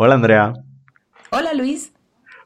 [0.00, 0.52] Hola Andrea.
[1.32, 1.92] Hola Luis.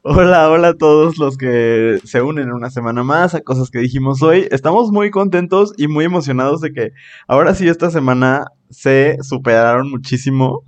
[0.01, 4.23] Hola, hola a todos los que se unen una semana más a cosas que dijimos
[4.23, 4.49] hoy.
[4.51, 6.93] Estamos muy contentos y muy emocionados de que
[7.29, 10.65] ahora sí esta semana se superaron muchísimo.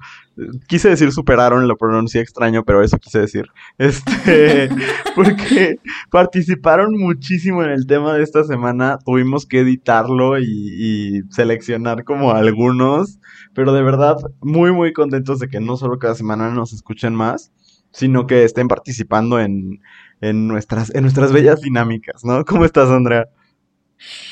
[0.66, 3.46] Quise decir superaron, lo pronuncié extraño, pero eso quise decir.
[3.78, 4.68] Este,
[5.14, 5.78] porque
[6.10, 8.98] participaron muchísimo en el tema de esta semana.
[9.04, 13.20] Tuvimos que editarlo y, y seleccionar como algunos.
[13.54, 17.52] Pero de verdad, muy, muy contentos de que no solo cada semana nos escuchen más,
[17.94, 19.80] sino que estén participando en,
[20.20, 22.44] en, nuestras, en nuestras bellas dinámicas, ¿no?
[22.44, 23.28] ¿Cómo estás, Andrea?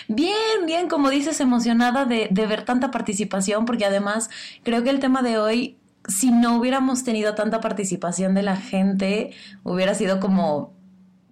[0.08, 4.28] Bien, bien, como dices, emocionada de, de ver tanta participación, porque además
[4.64, 9.30] creo que el tema de hoy si no hubiéramos tenido tanta participación de la gente,
[9.62, 10.74] hubiera sido como,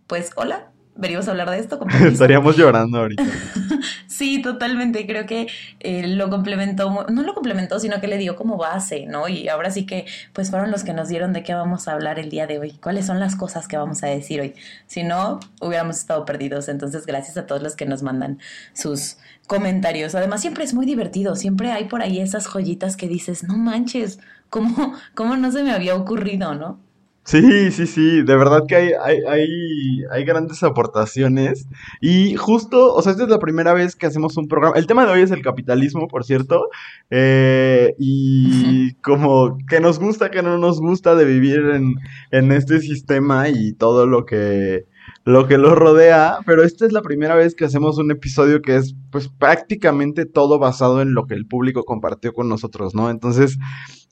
[0.06, 0.70] pues, hola,
[1.00, 1.80] venimos a hablar de esto.
[2.04, 3.24] Estaríamos llorando ahorita.
[4.06, 5.06] sí, totalmente.
[5.06, 5.48] Creo que
[5.80, 9.28] eh, lo complementó, no lo complementó, sino que le dio como base, ¿no?
[9.28, 12.18] Y ahora sí que, pues fueron los que nos dieron de qué vamos a hablar
[12.18, 12.72] el día de hoy.
[12.72, 14.54] ¿Cuáles son las cosas que vamos a decir hoy?
[14.86, 16.68] Si no, hubiéramos estado perdidos.
[16.68, 18.38] Entonces, gracias a todos los que nos mandan
[18.74, 20.14] sus comentarios.
[20.14, 21.34] Además, siempre es muy divertido.
[21.34, 24.20] Siempre hay por ahí esas joyitas que dices, no manches,
[24.50, 26.78] ¿cómo, cómo no se me había ocurrido, no?
[27.24, 31.68] Sí, sí, sí, de verdad que hay, hay, hay, hay, grandes aportaciones.
[32.00, 34.76] Y justo, o sea, esta es la primera vez que hacemos un programa.
[34.76, 36.68] El tema de hoy es el capitalismo, por cierto.
[37.10, 41.94] Eh, y como que nos gusta, que no nos gusta de vivir en,
[42.32, 44.86] en este sistema y todo lo que,
[45.24, 48.76] lo que lo rodea, pero esta es la primera vez que hacemos un episodio que
[48.76, 53.10] es pues prácticamente todo basado en lo que el público compartió con nosotros, ¿no?
[53.10, 53.58] Entonces,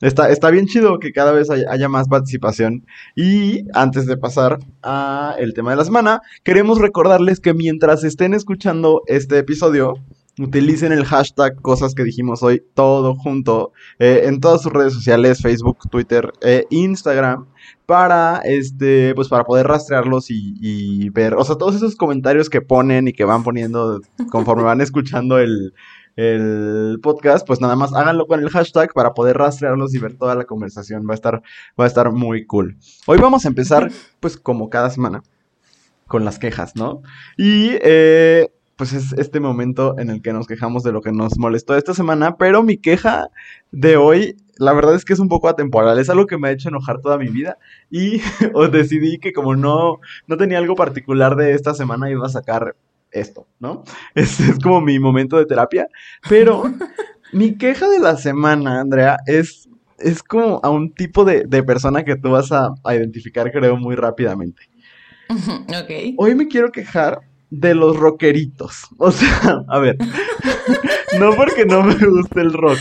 [0.01, 2.85] está, está bien chido que cada vez haya, más participación.
[3.15, 8.33] Y antes de pasar a el tema de la semana, queremos recordarles que mientras estén
[8.33, 9.95] escuchando este episodio,
[10.39, 15.41] utilicen el hashtag cosas que dijimos hoy, todo junto, eh, en todas sus redes sociales,
[15.41, 17.47] Facebook, Twitter e Instagram
[17.85, 23.07] para este pues para poder rastrearlos y, ver o sea todos esos comentarios que ponen
[23.07, 23.99] y que van poniendo
[24.31, 25.73] conforme van escuchando el,
[26.15, 30.35] el podcast pues nada más háganlo con el hashtag para poder rastrearlos y ver toda
[30.35, 31.05] la conversación.
[31.07, 31.41] Va a estar
[31.79, 32.77] va a estar muy cool.
[33.07, 35.23] Hoy vamos a empezar pues como cada semana
[36.07, 37.01] con las quejas no
[37.37, 41.37] y eh, pues es este momento en el que nos quejamos de lo que nos
[41.37, 43.27] molestó esta semana, pero mi queja
[43.73, 46.51] de hoy, la verdad es que es un poco atemporal, es algo que me ha
[46.51, 47.57] hecho enojar toda mi vida
[47.91, 48.21] y
[48.71, 52.77] decidí que como no, no tenía algo particular de esta semana iba a sacar
[53.11, 53.83] esto, ¿no?
[54.15, 55.89] Es, es como mi momento de terapia,
[56.29, 56.63] pero
[57.33, 62.05] mi queja de la semana, Andrea, es, es como a un tipo de, de persona
[62.05, 64.69] que tú vas a, a identificar, creo, muy rápidamente.
[65.29, 66.15] Ok.
[66.15, 67.19] Hoy me quiero quejar
[67.49, 68.87] de los rockeritos.
[68.97, 69.97] O sea, a ver,
[71.19, 72.77] no porque no me guste el rock.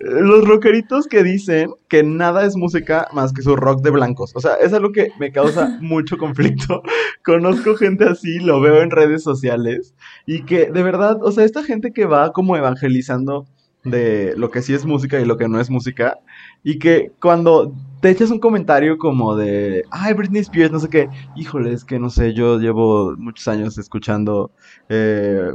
[0.00, 4.32] Los rockeritos que dicen que nada es música más que su rock de blancos.
[4.34, 6.82] O sea, es algo que me causa mucho conflicto.
[7.24, 9.94] Conozco gente así, lo veo en redes sociales.
[10.26, 13.46] Y que de verdad, o sea, esta gente que va como evangelizando
[13.84, 16.18] de lo que sí es música y lo que no es música.
[16.62, 21.08] Y que cuando te echas un comentario como de, ay, Britney Spears, no sé qué,
[21.36, 24.52] híjole, es que no sé, yo llevo muchos años escuchando,
[24.88, 25.50] eh,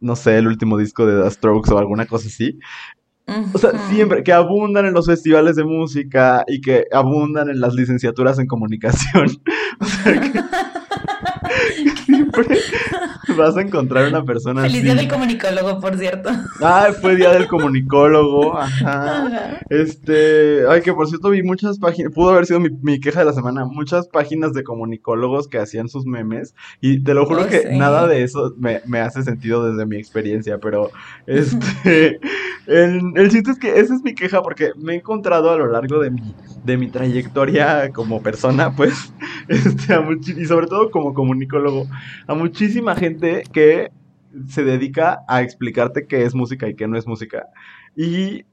[0.00, 2.58] no sé, el último disco de The Strokes o alguna cosa así.
[3.54, 7.74] O sea, siempre, que abundan en los festivales de música y que abundan en las
[7.74, 9.28] licenciaturas en comunicación.
[9.80, 10.32] O sea, que
[13.36, 16.30] vas a encontrar una persona Feliz día del comunicólogo, por cierto.
[16.60, 19.60] Ay, fue día del comunicólogo, ajá.
[19.68, 23.32] Este, ay, que por cierto vi muchas páginas, pudo haber sido mi, queja de la
[23.32, 27.76] semana, muchas páginas de comunicólogos que hacían sus memes y te lo juro oh, que
[27.76, 30.90] nada de eso me, hace sentido desde mi experiencia, pero
[31.26, 32.20] este,
[32.66, 35.66] el, el chiste es que esa es mi queja porque me he encontrado a lo
[35.66, 39.12] largo de mi, de mi trayectoria como persona, pues,
[39.48, 39.94] este,
[40.36, 41.31] y sobre todo como comunicólogo,
[42.26, 43.90] a muchísima gente que
[44.48, 47.46] se dedica a explicarte qué es música y qué no es música.
[47.96, 48.44] Y,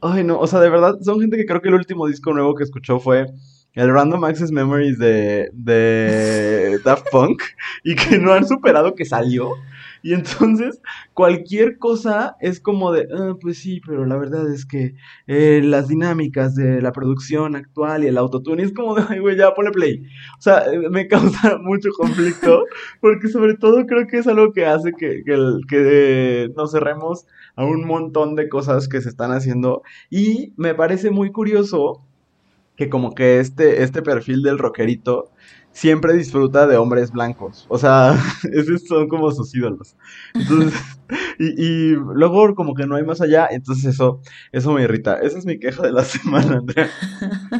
[0.00, 2.54] ay no, o sea, de verdad, son gente que creo que el último disco nuevo
[2.54, 3.26] que escuchó fue
[3.74, 7.42] el Random Access Memories de, de Daft Punk
[7.84, 9.54] y que no han superado que salió.
[10.02, 10.80] Y entonces
[11.14, 14.94] cualquier cosa es como de, ah, pues sí, pero la verdad es que
[15.26, 19.36] eh, las dinámicas de la producción actual y el autotune es como de, ay, güey,
[19.36, 20.02] ya ponle play.
[20.38, 22.64] O sea, eh, me causa mucho conflicto
[23.00, 25.36] porque sobre todo creo que es algo que hace que, que,
[25.68, 27.26] que nos cerremos
[27.56, 32.06] a un montón de cosas que se están haciendo y me parece muy curioso
[32.80, 35.30] que como que este, este perfil del rockerito
[35.70, 37.66] siempre disfruta de hombres blancos.
[37.68, 38.14] O sea,
[38.54, 39.96] esos son como sus ídolos.
[40.32, 40.80] Entonces,
[41.38, 45.18] y, y, luego como que no hay más allá, entonces eso, eso me irrita.
[45.18, 46.88] Esa es mi queja de la semana, Andrea.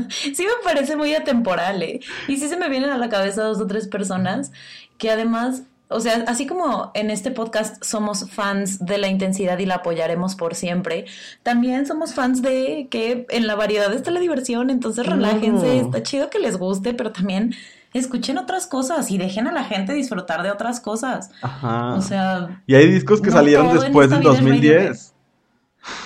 [0.08, 2.00] Sí me parece muy atemporal, ¿eh?
[2.26, 4.52] Y sí se me vienen a la cabeza dos o tres personas
[4.96, 9.66] que además o sea, así como en este podcast somos fans de la intensidad y
[9.66, 11.06] la apoyaremos por siempre,
[11.42, 16.31] también somos fans de que en la variedad está la diversión, entonces relájense, está chido
[16.31, 17.54] que les guste, pero también
[17.92, 21.31] escuchen otras cosas y dejen a la gente disfrutar de otras cosas.
[21.42, 21.94] Ajá.
[21.94, 22.62] O sea...
[22.66, 25.09] Y hay discos que salieron después del 2010.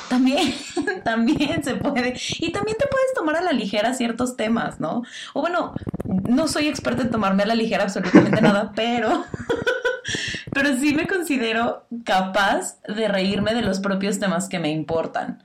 [0.09, 0.55] También,
[1.05, 2.15] también se puede.
[2.38, 5.03] Y también te puedes tomar a la ligera ciertos temas, ¿no?
[5.32, 5.75] O bueno,
[6.05, 9.25] no soy experta en tomarme a la ligera absolutamente nada, pero
[10.53, 15.43] pero sí me considero capaz de reírme de los propios temas que me importan.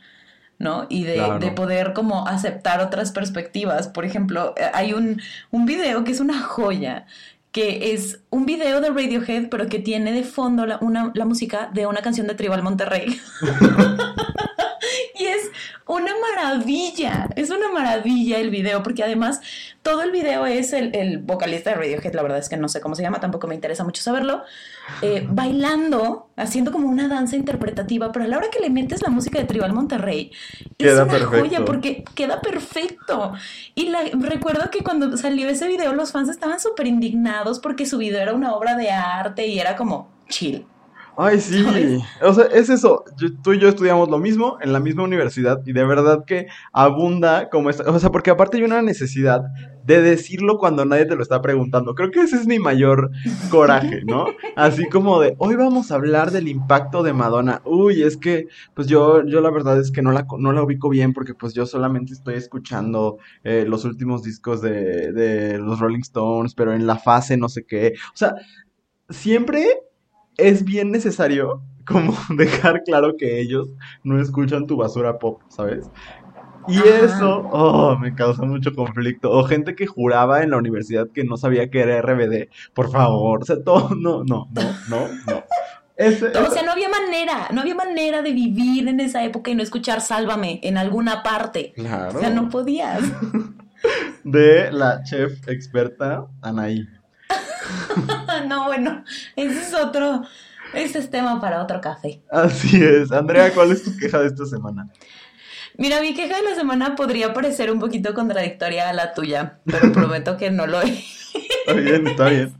[0.60, 0.88] ¿no?
[0.90, 3.88] Y de, poder como aceptar otras perspectivas.
[3.88, 5.22] Por ejemplo, eh, hay un,
[5.52, 7.06] un video que es una joya,
[7.60, 11.70] que es un video de Radiohead, pero que tiene de fondo la, una, la música
[11.74, 13.20] de una canción de Tribal Monterrey.
[15.90, 19.42] una maravilla, es una maravilla el video, porque además
[19.82, 22.94] todo el video es el, vocalista de Radiohead, la verdad es que no sé cómo
[22.94, 24.44] se llama, tampoco me interesa mucho saberlo,
[25.02, 29.10] eh, bailando, haciendo como una danza interpretativa, pero a la hora que le metes la
[29.10, 30.32] música de Tribal Monterrey,
[30.78, 33.34] queda es una joya porque queda perfecto.
[33.74, 38.22] Y recuerdo que cuando salió ese video los fans estaban súper indignados porque su video
[38.22, 40.68] era una obra de arte y era como chill.
[41.18, 42.00] Ay, sí.
[42.22, 43.04] O sea, es eso.
[43.44, 47.50] tú y yo estudiamos lo mismo en la misma universidad y de verdad que abunda
[47.50, 47.90] como esta.
[47.90, 49.42] O sea, porque aparte hay una necesidad
[49.86, 51.96] de decirlo cuando nadie te lo está preguntando.
[51.96, 53.10] Creo que ese es mi mayor
[53.50, 54.28] coraje, ¿no?
[54.56, 57.62] Así como de, hoy vamos a hablar del impacto de Madonna.
[57.66, 60.90] Uy, es que, pues yo, yo la verdad es que no la, no la ubico
[60.90, 66.02] bien porque pues yo solamente estoy escuchando eh, los últimos discos de, de los Rolling
[66.02, 67.94] Stones, pero en la fase no sé qué.
[68.14, 68.36] O sea,
[69.10, 69.89] siempre
[70.48, 73.70] es bien necesario como dejar claro que ellos
[74.04, 75.90] no escuchan tu basura pop, ¿sabes?
[76.68, 79.32] Y eso, oh, me causa mucho conflicto.
[79.32, 82.50] O gente que juraba en la universidad que no sabía que era RBD.
[82.76, 85.38] Por favor, o sea, todo, no, no, no, no, no.
[85.38, 89.64] o sea, no había manera, no había manera de vivir en esa época y no
[89.64, 91.74] escuchar Sálvame en alguna parte.
[91.76, 92.18] Claro.
[92.18, 93.02] O sea, no podías.
[94.24, 96.86] De la chef experta Anaí.
[98.48, 99.04] no, bueno,
[99.36, 100.24] ese es otro,
[100.74, 102.22] ese es tema para otro café.
[102.32, 103.12] Así es.
[103.12, 104.90] Andrea, ¿cuál es tu queja de esta semana?
[105.78, 109.92] Mira, mi queja de la semana podría parecer un poquito contradictoria a la tuya, pero
[109.94, 111.34] prometo que no lo es.
[111.66, 112.58] Está bien, está bien.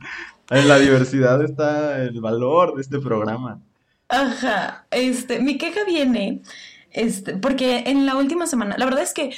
[0.50, 3.60] En la diversidad está el valor de este programa.
[4.08, 6.42] Ajá, este, mi queja viene,
[6.90, 9.30] este, porque en la última semana, la verdad es que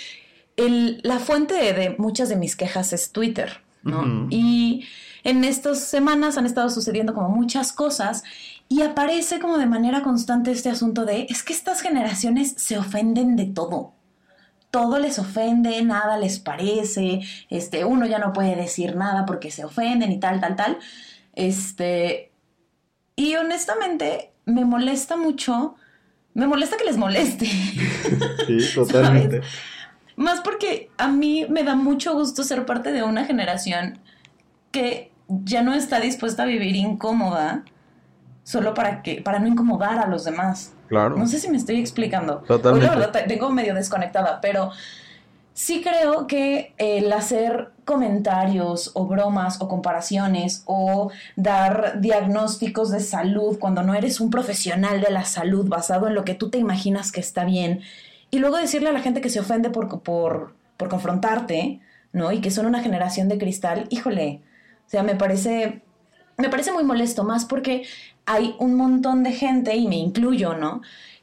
[0.56, 4.28] el, la fuente de, muchas de mis quejas es Twitter, ¿no?
[4.30, 4.86] Y
[5.24, 8.24] en estas semanas han estado sucediendo como muchas cosas
[8.68, 13.36] y aparece como de manera constante este asunto de, es que estas generaciones se ofenden
[13.36, 13.92] de todo.
[14.70, 17.20] Todo les ofende, nada les parece,
[17.50, 20.78] este, uno ya no puede decir nada porque se ofenden y tal, tal, tal.
[21.34, 22.32] Este,
[23.14, 25.76] y honestamente me molesta mucho,
[26.34, 27.46] me molesta que les moleste.
[28.46, 29.40] Sí, totalmente.
[30.16, 34.00] Más porque a mí me da mucho gusto ser parte de una generación
[34.72, 37.64] que ya no está dispuesta a vivir incómoda
[38.44, 40.72] solo para que para no incomodar a los demás.
[40.88, 41.16] Claro.
[41.16, 42.38] No sé si me estoy explicando.
[42.46, 42.86] Totalmente.
[42.86, 44.70] la verdad tengo medio desconectada, pero
[45.54, 53.58] sí creo que el hacer comentarios o bromas o comparaciones o dar diagnósticos de salud
[53.58, 57.12] cuando no eres un profesional de la salud basado en lo que tú te imaginas
[57.12, 57.80] que está bien
[58.30, 61.80] y luego decirle a la gente que se ofende por, por, por confrontarte,
[62.12, 62.32] ¿no?
[62.32, 64.40] Y que son una generación de cristal, híjole,
[64.86, 65.82] o sea, me parece,
[66.36, 67.84] me parece muy molesto, más porque
[68.26, 70.82] hay un montón de gente, y me incluyo, ¿no?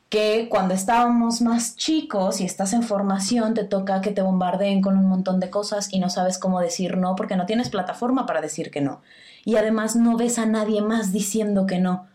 [0.10, 4.98] que cuando estábamos más chicos y estás en formación te toca que te bombardeen con
[4.98, 8.42] un montón de cosas y no sabes cómo decir no porque no tienes plataforma para
[8.42, 9.02] decir que no.
[9.46, 12.08] Y además no ves a nadie más diciendo que no.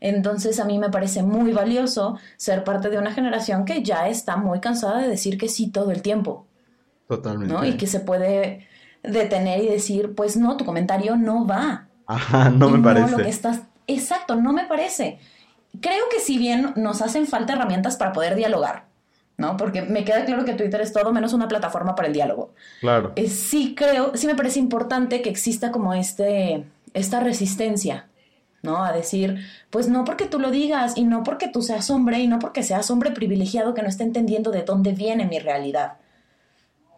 [0.00, 4.36] Entonces a mí me parece muy valioso ser parte de una generación que ya está
[4.36, 6.46] muy cansada de decir que sí todo el tiempo.
[7.06, 7.54] Totalmente.
[7.54, 7.64] ¿no?
[7.64, 8.66] Y que se puede
[9.06, 11.88] detener y decir, pues no, tu comentario no va.
[12.06, 13.10] Ajá, no me parece.
[13.10, 13.60] lo que estás...
[13.86, 15.18] Exacto, no me parece.
[15.80, 18.86] Creo que si bien nos hacen falta herramientas para poder dialogar,
[19.36, 19.56] ¿no?
[19.56, 22.54] Porque me queda claro que Twitter es todo menos una plataforma para el diálogo.
[22.80, 23.12] Claro.
[23.16, 28.08] Eh, sí creo, sí me parece importante que exista como este, esta resistencia,
[28.62, 28.84] ¿no?
[28.84, 29.38] A decir,
[29.70, 32.62] pues no porque tú lo digas y no porque tú seas hombre y no porque
[32.62, 35.98] seas hombre privilegiado que no esté entendiendo de dónde viene mi realidad.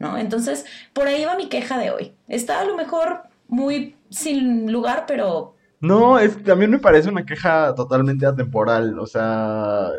[0.01, 0.19] ¿No?
[0.19, 2.15] Entonces, por ahí va mi queja de hoy.
[2.29, 5.55] Está a lo mejor muy sin lugar, pero...
[5.81, 9.91] No, es, también me parece una queja totalmente atemporal, o sea,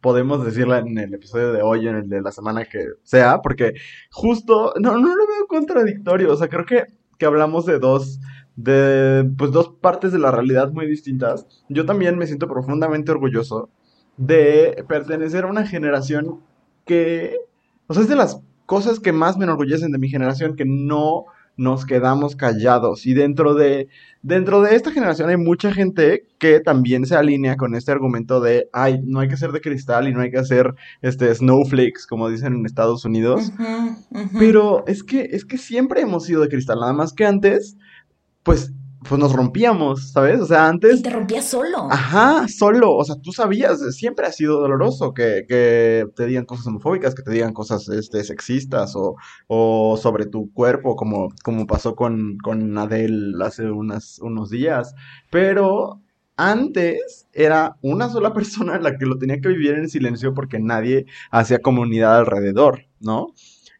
[0.00, 3.74] podemos decirla en el episodio de hoy, en el de la semana que sea, porque
[4.10, 6.86] justo, no, no lo veo contradictorio, o sea, creo que,
[7.18, 8.20] que hablamos de dos,
[8.56, 11.46] de, pues dos partes de la realidad muy distintas.
[11.68, 13.68] Yo también me siento profundamente orgulloso
[14.16, 16.40] de pertenecer a una generación
[16.84, 17.36] que,
[17.86, 21.24] o sea, es de las cosas que más me enorgullecen de mi generación, que no
[21.56, 23.06] nos quedamos callados.
[23.06, 23.88] Y dentro de,
[24.20, 28.68] dentro de esta generación hay mucha gente que también se alinea con este argumento de,
[28.74, 32.28] ay, no hay que ser de cristal y no hay que hacer este, snowflakes, como
[32.28, 33.50] dicen en Estados Unidos.
[34.38, 37.78] Pero es que, es que siempre hemos sido de cristal, nada más que antes,
[38.42, 38.74] pues
[39.06, 40.40] pues nos rompíamos, ¿sabes?
[40.40, 41.00] O sea, antes...
[41.00, 41.88] Y te rompías solo.
[41.90, 42.94] Ajá, solo.
[42.94, 47.22] O sea, tú sabías, siempre ha sido doloroso que, que te digan cosas homofóbicas, que
[47.22, 52.76] te digan cosas este, sexistas o, o sobre tu cuerpo, como, como pasó con, con
[52.76, 54.94] Adele hace unas, unos días.
[55.30, 56.00] Pero
[56.36, 61.06] antes era una sola persona la que lo tenía que vivir en silencio porque nadie
[61.30, 63.28] hacía comunidad alrededor, ¿no?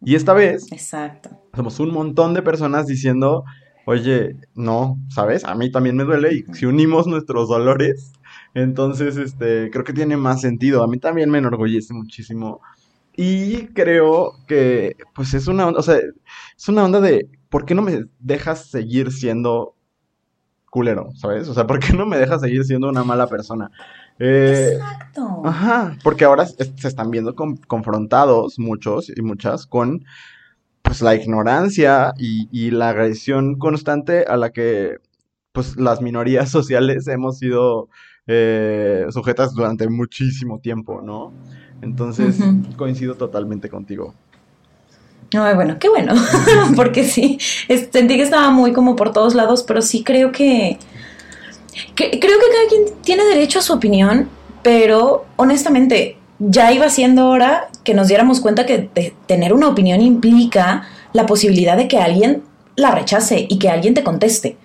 [0.00, 0.70] Y esta vez...
[0.70, 1.30] Exacto.
[1.54, 3.44] Somos un montón de personas diciendo
[3.88, 5.46] oye, no, ¿sabes?
[5.46, 8.12] A mí también me duele y si unimos nuestros dolores,
[8.52, 10.82] entonces, este, creo que tiene más sentido.
[10.82, 12.60] A mí también me enorgullece muchísimo.
[13.16, 17.74] Y creo que, pues es una onda, o sea, es una onda de, ¿por qué
[17.74, 19.74] no me dejas seguir siendo
[20.68, 21.48] culero, ¿sabes?
[21.48, 23.70] O sea, ¿por qué no me dejas seguir siendo una mala persona?
[24.18, 25.40] Eh, Exacto.
[25.46, 30.04] Ajá, porque ahora se están viendo confrontados muchos y muchas con
[30.88, 34.96] pues la ignorancia y, la agresión constante a la que
[35.52, 37.88] pues las minorías sociales hemos sido
[38.26, 41.32] eh, sujetas durante muchísimo tiempo, ¿no?
[41.82, 42.38] Entonces,
[42.76, 44.14] coincido totalmente contigo.
[45.34, 46.14] Ay, bueno, qué bueno,
[46.76, 47.38] porque sí,
[47.92, 50.78] sentí que estaba muy como por todos lados, pero sí creo que,
[51.94, 54.28] que, creo que cada quien tiene derecho a su opinión,
[54.62, 58.90] pero honestamente, ya iba siendo hora que nos diéramos cuenta que
[59.26, 62.42] tener una opinión implica la posibilidad de que alguien
[62.76, 64.56] la rechace y que alguien te conteste.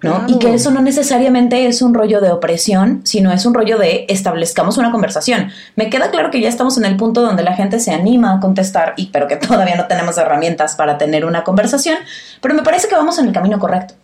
[0.00, 0.24] ¿no?
[0.28, 4.06] Y que eso no necesariamente es un rollo de opresión, sino es un rollo de
[4.08, 5.50] establezcamos una conversación.
[5.74, 8.40] Me queda claro que ya estamos en el punto donde la gente se anima a
[8.40, 11.96] contestar, y, pero que todavía no tenemos herramientas para tener una conversación,
[12.40, 13.94] pero me parece que vamos en el camino correcto.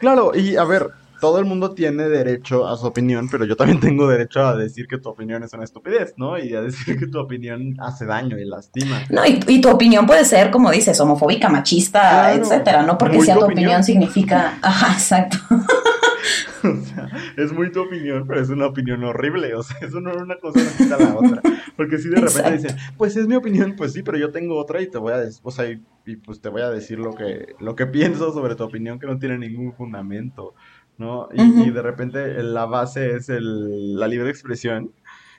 [0.00, 0.88] Claro, y a ver,
[1.20, 4.86] todo el mundo tiene derecho a su opinión, pero yo también tengo derecho a decir
[4.86, 6.38] que tu opinión es una estupidez, ¿no?
[6.38, 9.02] Y a decir que tu opinión hace daño y lastima.
[9.10, 12.96] No, y, tu opinión puede ser, como dices, homofóbica, machista, etcétera, ¿no?
[12.96, 13.84] Porque sea tu opinión.
[13.84, 14.58] significa.
[14.62, 15.36] Ajá, exacto.
[16.64, 19.54] o sea, es muy tu opinión, pero es una opinión horrible.
[19.54, 21.42] O sea, eso no es una cosa, no quita la otra.
[21.76, 24.80] Porque si de repente dicen, pues es mi opinión, pues sí, pero yo tengo otra
[24.80, 27.54] y te voy a decir, o sea, y, pues te voy a decir lo que,
[27.60, 30.54] lo que pienso sobre tu opinión que no tiene ningún fundamento.
[31.00, 31.30] ¿No?
[31.32, 34.92] Y, de repente la base es el, la libre expresión.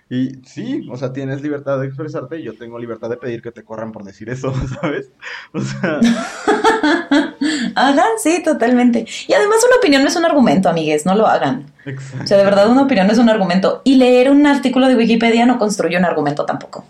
[0.10, 3.52] Y sí, o sea, tienes libertad de expresarte y yo tengo libertad de pedir que
[3.52, 5.12] te corran por decir eso, ¿sabes?
[5.54, 6.00] O sea...
[7.76, 9.06] Ajá, sí, totalmente.
[9.28, 11.68] Y además una opinión no es un argumento, amigues, no lo hagan.
[11.86, 12.24] Exacto.
[12.24, 13.82] O sea, de verdad una opinión no es un argumento.
[13.86, 16.84] Y leer un artículo de Wikipedia no construye un argumento tampoco.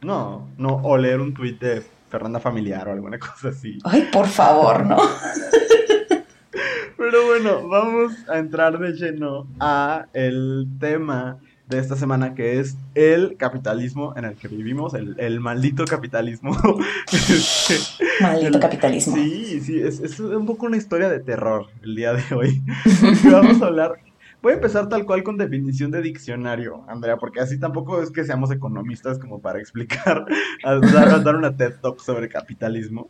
[0.00, 3.78] No, no, o leer un tuit de Fernanda Familiar o alguna cosa así.
[3.84, 4.96] Ay, por favor, ¿no?
[6.96, 12.76] Pero bueno, vamos a entrar de lleno a el tema de esta semana que es
[12.94, 16.56] el capitalismo en el que vivimos, el, maldito capitalismo.
[18.20, 19.16] maldito capitalismo.
[19.16, 22.62] Sí, sí, es, un poco una historia de terror el día de hoy.
[23.30, 23.98] vamos a hablar
[24.44, 28.24] Voy a empezar tal cual con definición de diccionario, Andrea, porque así tampoco es que
[28.24, 30.26] seamos economistas como para explicar,
[30.62, 33.08] dar, dar una TED Talk sobre capitalismo.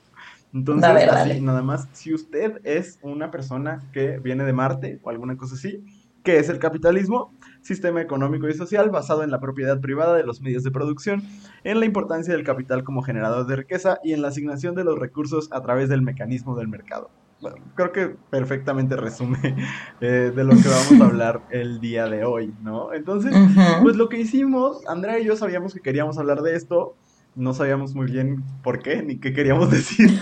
[0.54, 5.56] Entonces, nada más, si usted es una persona que viene de Marte o alguna cosa
[5.56, 5.84] así,
[6.22, 7.34] ¿qué es el capitalismo?
[7.60, 11.24] Sistema económico y social basado en la propiedad privada de los medios de producción,
[11.64, 14.96] en la importancia del capital como generador de riqueza y en la asignación de los
[14.96, 17.10] recursos a través del mecanismo del mercado.
[17.40, 19.38] Bueno, creo que perfectamente resume
[20.00, 22.94] eh, de lo que vamos a hablar el día de hoy, ¿no?
[22.94, 23.34] Entonces,
[23.82, 26.96] pues lo que hicimos, Andrea y yo sabíamos que queríamos hablar de esto,
[27.36, 30.08] no sabíamos muy bien por qué ni qué queríamos decir.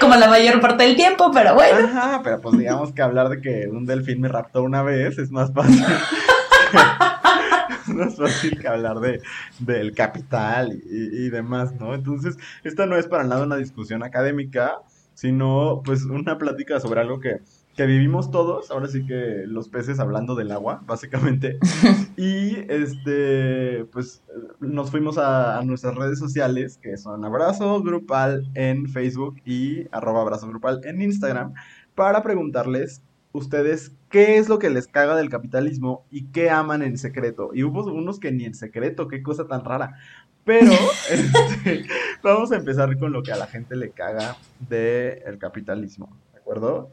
[0.00, 1.86] Como la mayor parte del tiempo, pero bueno.
[1.86, 5.30] Ajá, pero pues digamos que hablar de que un delfín me raptó una vez es
[5.30, 5.82] más fácil.
[7.82, 9.20] es más fácil que hablar de,
[9.58, 11.94] del capital y, y, demás, ¿no?
[11.94, 14.80] Entonces, esta no es para nada una discusión académica,
[15.14, 17.40] sino pues una plática sobre algo que
[17.74, 21.58] que vivimos todos, ahora sí que los peces hablando del agua, básicamente.
[22.16, 24.22] y este, pues
[24.60, 30.48] nos fuimos a, nuestras redes sociales, que son Abrazo Grupal en Facebook y arroba Abrazo
[30.48, 31.54] Grupal en Instagram,
[31.94, 33.02] para preguntarles
[33.32, 37.50] ustedes qué es lo que les caga del capitalismo y qué aman en secreto.
[37.52, 39.98] Y hubo unos que ni en secreto, qué cosa tan rara.
[40.44, 40.70] Pero
[41.10, 41.86] este,
[42.22, 46.90] vamos a empezar con lo que a la gente le caga del capitalismo, ¿de acuerdo?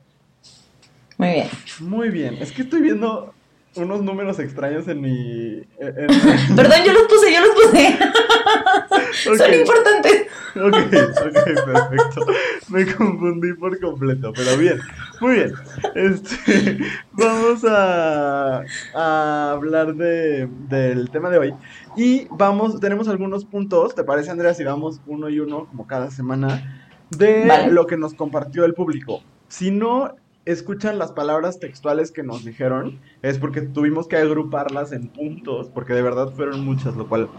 [1.22, 1.48] Muy bien.
[1.82, 2.38] Muy bien.
[2.40, 3.32] Es que estoy viendo
[3.76, 5.62] unos números extraños en mi.
[5.80, 9.38] Perdón, yo los puse, yo los puse.
[9.38, 10.28] Son importantes.
[10.56, 12.26] Ok, ok, perfecto.
[12.70, 14.80] Me confundí por completo, pero bien.
[15.20, 15.54] Muy bien.
[15.94, 16.80] Este,
[17.12, 18.64] vamos a,
[18.96, 21.54] a hablar de, del tema de hoy.
[21.96, 26.10] Y vamos, tenemos algunos puntos, ¿te parece, Andrea, si vamos uno y uno, como cada
[26.10, 29.22] semana, de lo que nos compartió el público?
[29.50, 35.08] Si no escuchan las palabras textuales que nos dijeron, es porque tuvimos que agruparlas en
[35.08, 37.30] puntos, porque de verdad fueron muchas, lo cual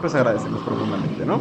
[0.00, 1.40] pues agradecemos profundamente, ¿no?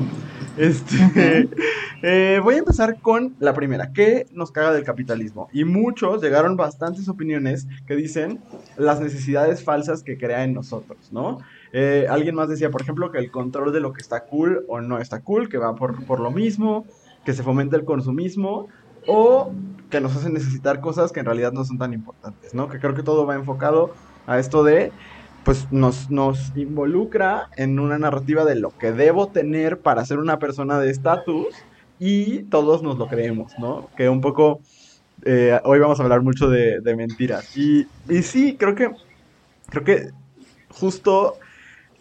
[0.57, 1.49] Este,
[2.01, 5.49] eh, voy a empezar con la primera, ¿qué nos caga del capitalismo?
[5.53, 8.39] Y muchos llegaron bastantes opiniones que dicen
[8.77, 11.39] las necesidades falsas que crea en nosotros, ¿no?
[11.73, 14.79] Eh, alguien más decía, por ejemplo, que el control de lo que está cool o
[14.79, 16.85] no está cool, que va por, por lo mismo,
[17.25, 18.69] que se fomenta el consumismo,
[19.07, 19.51] o
[19.89, 22.69] que nos hacen necesitar cosas que en realidad no son tan importantes, ¿no?
[22.69, 23.93] Que creo que todo va enfocado
[24.27, 24.91] a esto de,
[25.43, 30.39] pues nos, nos involucra en una narrativa de lo que debo tener para ser una
[30.39, 31.55] persona de estatus
[31.99, 33.89] y todos nos lo creemos, ¿no?
[33.95, 34.59] Que un poco,
[35.23, 37.55] eh, hoy vamos a hablar mucho de, de mentiras.
[37.55, 38.91] Y, y sí, creo que,
[39.69, 40.09] creo que
[40.69, 41.35] justo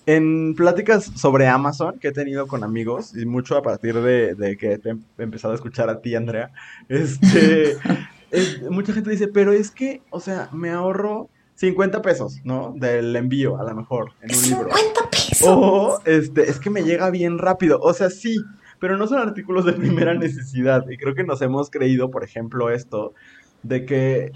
[0.06, 4.78] en pláticas sobre Amazon que he tenido con amigos, y mucho a partir de, que
[4.78, 6.50] te he empezado a escuchar a ti, Andrea,
[6.88, 7.76] este,
[8.70, 12.74] mucha gente dice, pero es que, o sea, me ahorro 50 pesos, ¿no?
[12.76, 14.68] Del envío, a lo mejor, en un libro.
[14.74, 15.48] 50 pesos.
[15.48, 17.78] O, este, es que me llega bien rápido.
[17.80, 18.36] O sea, sí,
[18.80, 20.84] pero no son artículos de primera necesidad.
[20.90, 23.14] Y creo que nos hemos creído, por ejemplo, esto,
[23.62, 24.32] de que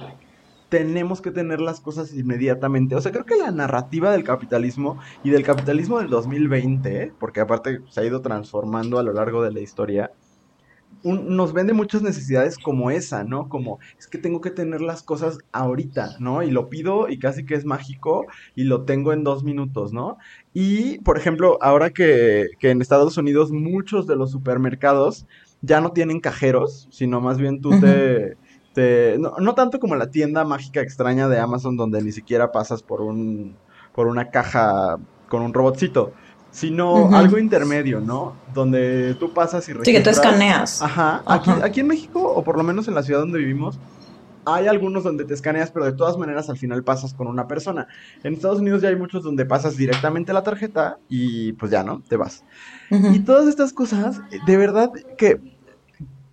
[0.68, 2.94] tenemos que tener las cosas inmediatamente.
[2.94, 7.80] O sea, creo que la narrativa del capitalismo y del capitalismo del 2020, porque aparte
[7.88, 10.10] se ha ido transformando a lo largo de la historia,
[11.04, 13.48] nos vende muchas necesidades como esa, ¿no?
[13.48, 16.42] Como es que tengo que tener las cosas ahorita, ¿no?
[16.42, 18.26] Y lo pido y casi que es mágico
[18.56, 20.18] y lo tengo en dos minutos, ¿no?
[20.52, 25.26] Y, por ejemplo, ahora que, que en Estados Unidos muchos de los supermercados
[25.62, 28.36] ya no tienen cajeros, sino más bien tú te
[28.78, 33.00] este, no, tanto como la tienda mágica extraña de Amazon donde ni siquiera pasas por
[33.00, 33.56] un
[33.92, 36.12] por una caja con un robotcito,
[36.52, 38.36] sino algo intermedio, ¿no?
[38.54, 39.86] Donde tú pasas y registras.
[39.86, 40.80] Sí, que tú escaneas.
[40.80, 41.22] Ajá.
[41.26, 43.80] Aquí, aquí en México, o por lo menos en la ciudad donde vivimos,
[44.44, 47.88] hay algunos donde te escaneas, pero de todas maneras al final pasas con una persona.
[48.22, 52.00] En Estados Unidos ya hay muchos donde pasas directamente la tarjeta y pues ya, ¿no?
[52.08, 52.44] Te vas.
[52.90, 55.57] Y todas estas cosas, de verdad que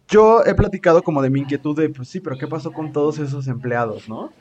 [0.07, 3.19] yo he platicado como de mi inquietud de, pues sí, pero ¿qué pasó con todos
[3.19, 4.31] esos empleados, no?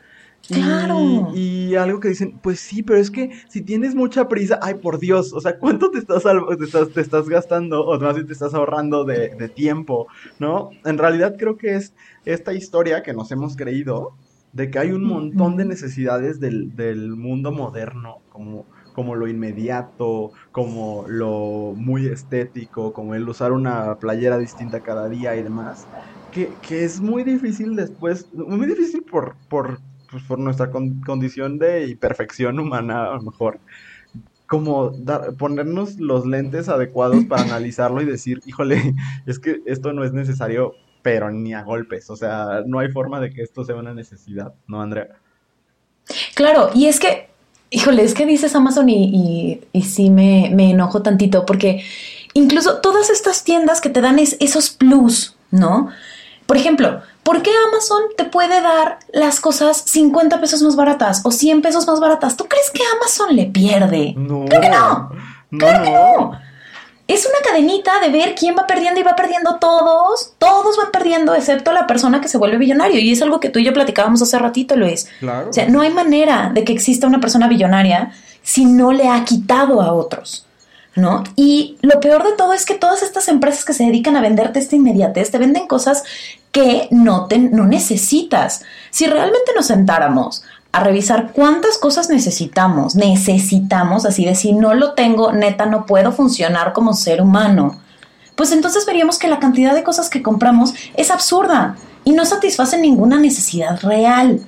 [0.46, 1.32] Claro.
[1.34, 4.98] Y, algo que dicen, pues sí, pero es que si tienes mucha prisa, ay por
[4.98, 8.34] Dios, o sea, ¿cuánto te estás, te estás, te estás gastando o más bien te
[8.34, 10.06] estás ahorrando de, de, tiempo,
[10.38, 10.70] ¿no?
[10.84, 11.94] En realidad creo que es
[12.26, 14.12] esta historia que nos hemos creído
[14.52, 20.32] de que hay un montón de necesidades del, del mundo moderno, como como lo inmediato,
[20.52, 25.86] como lo muy estético, como el usar una playera distinta cada día y demás,
[26.32, 29.78] que, es muy difícil después, muy difícil por, por,
[30.10, 33.60] pues, por nuestra condición de imperfección humana, a lo mejor,
[34.46, 38.94] como dar, ponernos los lentes adecuados para analizarlo y decir, híjole,
[39.26, 43.20] es que esto no es necesario, pero ni a golpes, o sea, no hay forma
[43.20, 45.08] de que esto sea una necesidad, ¿no, Andrea?
[46.34, 47.33] Claro, y es que
[47.74, 51.84] híjole, es que dices Amazon y, y, sí me, me, enojo tantito porque
[52.32, 55.88] incluso todas estas tiendas que te dan es, esos plus, ¿no?
[56.46, 61.30] Por ejemplo, ¿por qué Amazon te puede dar las cosas 50 pesos más baratas o
[61.30, 62.36] 100 pesos más baratas?
[62.36, 64.14] ¿Tú crees que Amazon le pierde?
[64.16, 64.44] No.
[64.44, 65.10] Creo que no.
[65.50, 66.43] Creo que no
[67.06, 70.32] es una cadenita de ver quién va perdiendo y va perdiendo todos.
[70.38, 72.98] Todos van perdiendo, excepto la persona que se vuelve billonario.
[72.98, 75.06] Y es algo que tú y yo platicábamos hace ratito, Luis.
[75.20, 75.50] Claro.
[75.50, 78.12] O sea, no hay manera de que exista una persona billonaria
[78.42, 80.46] si no le ha quitado a otros.
[80.96, 81.24] ¿No?
[81.34, 84.60] Y lo peor de todo es que todas estas empresas que se dedican a venderte
[84.60, 86.04] esta inmediatez te venden cosas
[86.52, 88.62] que no, te, no necesitas.
[88.90, 94.94] Si realmente nos sentáramos a revisar cuántas cosas necesitamos, necesitamos, así de si no lo
[94.94, 97.78] tengo, neta, no puedo funcionar como ser humano.
[98.34, 101.76] Pues entonces veríamos que la cantidad de cosas que compramos es absurda.
[102.06, 104.40] y no satisfacen ninguna necesidad real.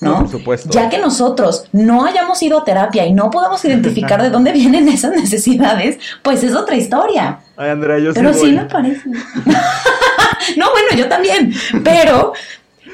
[0.00, 0.18] ¿no?
[0.18, 0.68] por supuesto.
[0.70, 4.86] Ya que nosotros no hayamos ido a terapia y no podemos identificar de dónde vienen
[4.88, 7.40] esas necesidades, pues es otra historia.
[7.56, 9.08] Ay, Andrea, yo Pero sí, me parece.
[10.56, 11.54] no, bueno, yo también.
[11.82, 12.34] Pero,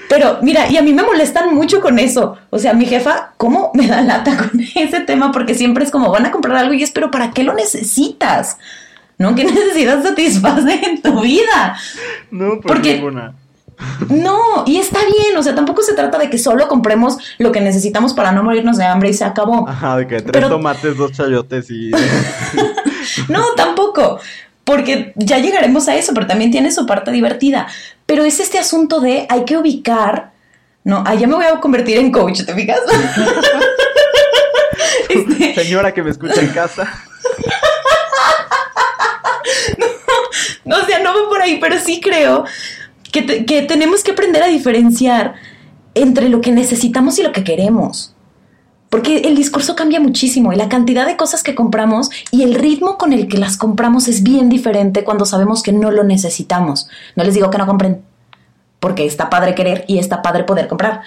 [0.09, 2.37] pero, mira, y a mí me molestan mucho con eso.
[2.51, 5.33] O sea, mi jefa, ¿cómo me da lata con ese tema?
[5.33, 8.59] Porque siempre es como, van a comprar algo y es, pero ¿para qué lo necesitas?
[9.19, 9.35] ¿No?
[9.35, 11.77] ¿Qué necesidad satisface en tu vida?
[12.31, 13.35] No, pues Porque- ninguna.
[14.09, 17.61] No, y está bien, o sea, tampoco se trata de que solo compremos lo que
[17.61, 19.69] necesitamos para no morirnos de hambre y se acabó.
[19.69, 21.91] Ajá, de que tres Pero- tomates, dos chayotes y...
[23.29, 24.19] No, tampoco.
[24.65, 27.67] Porque ya llegaremos a eso, pero también tiene su parte divertida.
[28.07, 30.33] Pero es este asunto de hay que ubicar.
[30.85, 32.81] No, ah, ya me voy a convertir en coach, ¿te fijas?
[35.09, 36.89] Este, Señora que me escucha en casa.
[40.65, 42.45] no, o sea, no voy por ahí, pero sí creo
[43.13, 45.35] que, te- que tenemos que aprender a diferenciar
[45.95, 48.14] entre lo que necesitamos y lo que queremos.
[48.95, 52.97] Porque el discurso cambia muchísimo y la cantidad de cosas que compramos y el ritmo
[52.97, 56.87] con el que las compramos es bien diferente cuando sabemos que no lo necesitamos.
[57.17, 58.03] No les digo que no compren,
[58.79, 61.01] porque está padre querer y está padre poder comprar.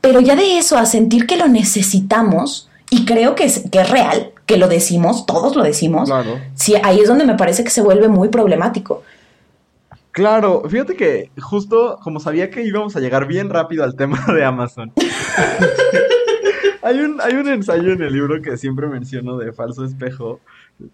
[0.00, 3.88] Pero ya de eso a sentir que lo necesitamos, y creo que es, que es
[3.88, 6.40] real, que lo decimos, todos lo decimos, Claro.
[6.54, 9.04] sí, ahí es donde me parece que se vuelve muy problemático.
[10.10, 14.44] Claro, fíjate que justo como sabía que íbamos a llegar bien rápido al tema de
[14.44, 14.92] Amazon.
[16.86, 20.40] hay, un, hay un ensayo en el libro que siempre menciono de Falso Espejo,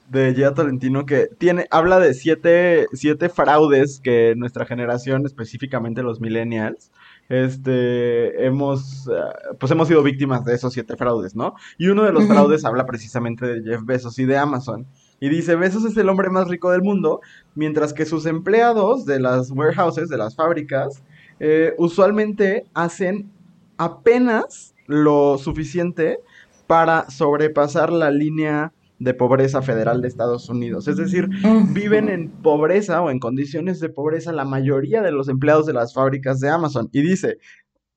[0.09, 6.19] de Gia Tolentino, que tiene, habla de siete, siete fraudes que nuestra generación, específicamente los
[6.19, 6.91] millennials,
[7.29, 11.55] este, hemos, eh, pues hemos sido víctimas de esos siete fraudes, ¿no?
[11.77, 14.87] Y uno de los fraudes habla precisamente de Jeff Bezos y de Amazon.
[15.21, 17.21] Y dice, Bezos es el hombre más rico del mundo,
[17.55, 21.03] mientras que sus empleados de las warehouses, de las fábricas,
[21.39, 23.31] eh, usualmente hacen
[23.77, 26.19] apenas lo suficiente
[26.67, 30.87] para sobrepasar la línea de pobreza federal de Estados Unidos.
[30.87, 31.29] Es decir,
[31.71, 35.93] viven en pobreza o en condiciones de pobreza la mayoría de los empleados de las
[35.93, 36.89] fábricas de Amazon.
[36.93, 37.39] Y dice,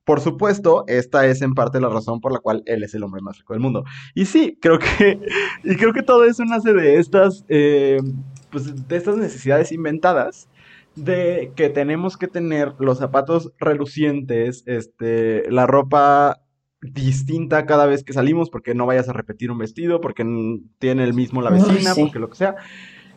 [0.03, 3.21] por supuesto, esta es en parte la razón por la cual él es el hombre
[3.21, 3.83] más rico del mundo.
[4.13, 5.19] Y sí, creo que,
[5.63, 7.99] y creo que todo eso nace de estas, eh,
[8.51, 10.47] pues, de estas necesidades inventadas
[10.95, 16.44] de que tenemos que tener los zapatos relucientes, este, la ropa
[16.81, 20.25] distinta cada vez que salimos, porque no vayas a repetir un vestido, porque
[20.79, 22.01] tiene el mismo la vecina, sí.
[22.03, 22.55] porque lo que sea.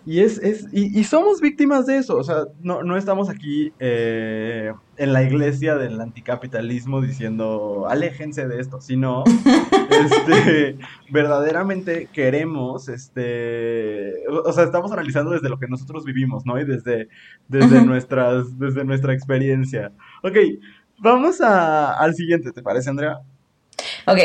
[0.08, 3.74] Y es, es, y, y somos víctimas de eso, o sea, no, no estamos aquí
[3.78, 9.24] eh, en la iglesia del anticapitalismo diciendo aléjense de esto, sino
[9.90, 10.78] este,
[11.10, 16.58] verdaderamente queremos, este, o, o sea, estamos analizando desde lo que nosotros vivimos, ¿no?
[16.58, 17.10] Y desde,
[17.48, 19.92] desde nuestras, desde nuestra experiencia.
[20.22, 20.38] Ok,
[21.00, 23.18] vamos a, al siguiente, ¿te parece, Andrea?
[24.10, 24.18] Ok,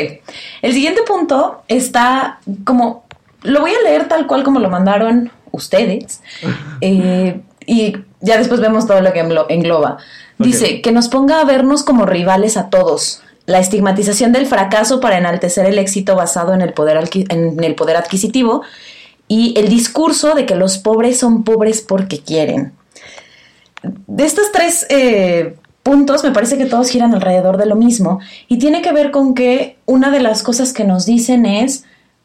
[0.62, 3.04] el siguiente punto está como,
[3.42, 6.20] lo voy a leer tal cual como lo mandaron ustedes,
[6.80, 9.98] eh, y ya después vemos todo lo que englo- engloba.
[10.38, 13.22] Dice, que nos ponga a vernos como rivales a todos.
[13.46, 17.96] La estigmatización del fracaso para enaltecer el éxito basado en el poder, en el poder
[17.96, 18.62] adquisitivo
[19.28, 22.72] y el discurso de que los pobres son pobres porque quieren.
[23.82, 28.18] De estos tres eh, puntos me parece que todos giran alrededor de lo mismo
[28.48, 31.84] y tiene que ver con que una de las cosas que nos dicen es,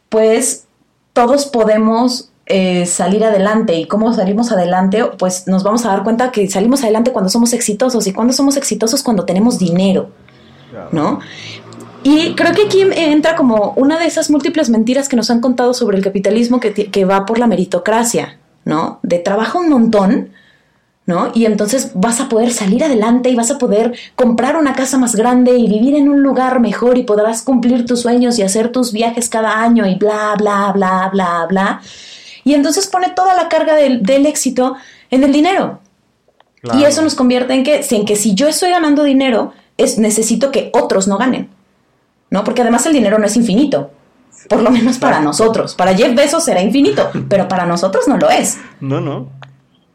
[0.09, 0.65] pues
[1.13, 6.31] todos podemos eh, salir adelante y cómo salimos adelante, pues nos vamos a dar cuenta
[6.31, 10.09] que salimos adelante cuando somos exitosos y cuando somos exitosos cuando tenemos dinero.
[10.91, 11.19] ¿no?
[12.03, 15.73] Y creo que aquí entra como una de esas múltiples mentiras que nos han contado
[15.73, 18.99] sobre el capitalismo que, que va por la meritocracia, ¿no?
[19.03, 20.29] De trabaja un montón,
[21.09, 21.31] ¿no?
[21.33, 25.15] Y entonces vas a poder salir adelante y vas a poder comprar una casa más
[25.15, 28.93] grande y vivir en un lugar mejor y podrás cumplir tus sueños y hacer tus
[28.93, 31.81] viajes cada año y bla, bla, bla, bla, bla.
[32.43, 34.75] Y entonces pone toda la carga del, del éxito
[35.09, 35.79] en el dinero.
[36.77, 40.51] Y eso nos convierte en que, en que si yo estoy ganando dinero, es, necesito
[40.51, 41.49] que otros no ganen.
[42.29, 42.43] ¿No?
[42.43, 43.89] Porque además el dinero no es infinito.
[44.47, 45.73] Por lo menos para nosotros.
[45.73, 48.59] Para Jeff Bezos será infinito, pero para nosotros no lo es.
[48.79, 49.39] No, no.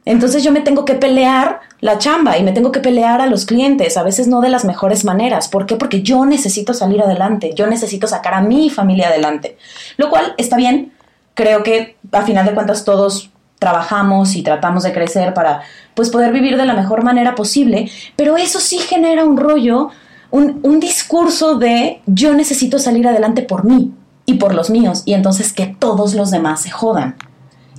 [0.06, 3.46] Entonces yo me tengo que pelear la chamba y me tengo que pelear a los
[3.46, 5.48] clientes, a veces no de las mejores maneras.
[5.48, 5.76] ¿Por qué?
[5.76, 9.56] Porque yo necesito salir adelante, yo necesito sacar a mi familia adelante.
[9.96, 10.92] Lo cual está bien.
[11.34, 15.62] Creo que a final de cuentas todos trabajamos y tratamos de crecer para
[15.94, 19.90] pues poder vivir de la mejor manera posible, pero eso sí genera un rollo,
[20.30, 23.92] un, un discurso de yo necesito salir adelante por mí
[24.26, 27.16] y por los míos y entonces que todos los demás se jodan.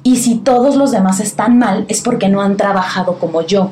[0.05, 3.71] Y si todos los demás están mal es porque no han trabajado como yo.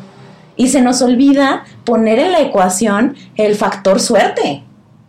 [0.56, 4.63] Y se nos olvida poner en la ecuación el factor suerte.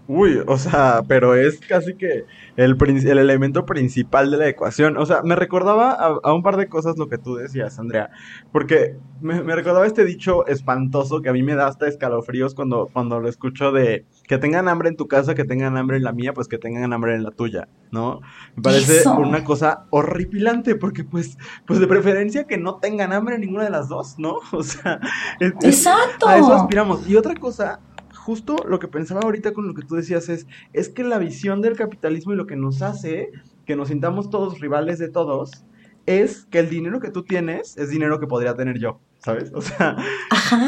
[0.07, 4.99] Uy, o sea, pero es casi que el, el elemento principal de la ecuación.
[4.99, 8.11] O sea, me recordaba a, un par de cosas lo que tú decías, Andrea.
[8.53, 13.19] Porque me, recordaba este dicho espantoso que a mí me da hasta escalofríos cuando, cuando
[13.19, 16.35] lo escucho de que tengan hambre en tu casa, que tengan hambre en la mía,
[16.35, 18.21] pues que tengan hambre en la tuya, ¿no?
[18.57, 23.41] Me parece una cosa horripilante porque pues, pues de preferencia que no tengan hambre en
[23.41, 24.37] ninguna de las dos, ¿no?
[24.53, 25.01] O sea,
[25.41, 26.29] Exacto.
[26.29, 27.09] a eso aspiramos.
[27.09, 27.81] Y otra cosa
[28.25, 31.61] justo lo que pensaba ahorita con lo que tú decías es, es que la visión
[31.61, 33.31] del capitalismo y lo que nos hace
[33.67, 35.65] que nos sintamos todos rivales de todos
[36.07, 39.53] es que el dinero que tú tienes es dinero que podría tener yo, ¿sabes?
[39.55, 39.97] O sea,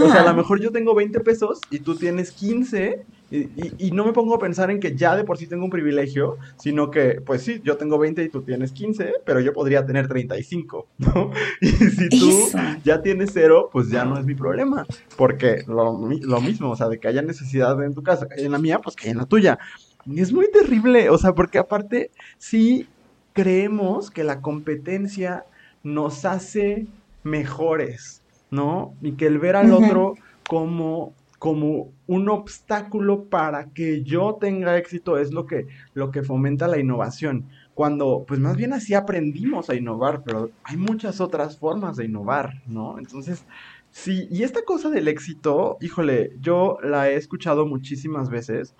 [0.02, 4.04] o sea, a lo mejor yo tengo 20 pesos y tú tienes 15 y, no
[4.04, 7.20] me pongo a pensar en que ya de por sí tengo un privilegio, sino que,
[7.20, 11.32] pues sí, yo tengo 20 y tú tienes 15, pero yo podría tener 35, ¿no?
[11.60, 12.50] Y si tú
[12.84, 14.86] ya tienes cero, pues ya no es mi problema,
[15.16, 18.58] porque lo, lo, mismo, o sea, de que haya necesidad en tu casa, en la
[18.58, 19.58] mía, pues que en la tuya.
[20.04, 22.86] Y es muy terrible, o sea, porque aparte, sí
[23.32, 25.44] creemos que la competencia
[25.82, 26.86] nos hace
[27.24, 28.94] mejores, ¿no?
[29.02, 30.14] Y que el ver al otro
[30.48, 31.12] como
[31.46, 36.80] como un obstáculo para que yo tenga éxito es lo que, lo que fomenta la
[36.80, 37.46] innovación.
[37.72, 42.62] Cuando, pues más bien así aprendimos a innovar, pero hay muchas otras formas de innovar,
[42.66, 42.98] ¿no?
[42.98, 43.44] Entonces,
[43.96, 48.74] sí, y esta cosa del éxito, híjole, yo la he escuchado muchísimas veces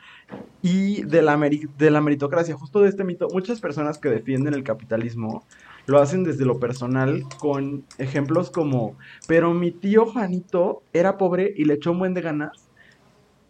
[0.63, 4.63] y de la, de la meritocracia, justo de este mito, muchas personas que defienden el
[4.63, 5.45] capitalismo
[5.87, 11.65] lo hacen desde lo personal con ejemplos como, pero mi tío Juanito era pobre y
[11.65, 12.69] le echó un buen de ganas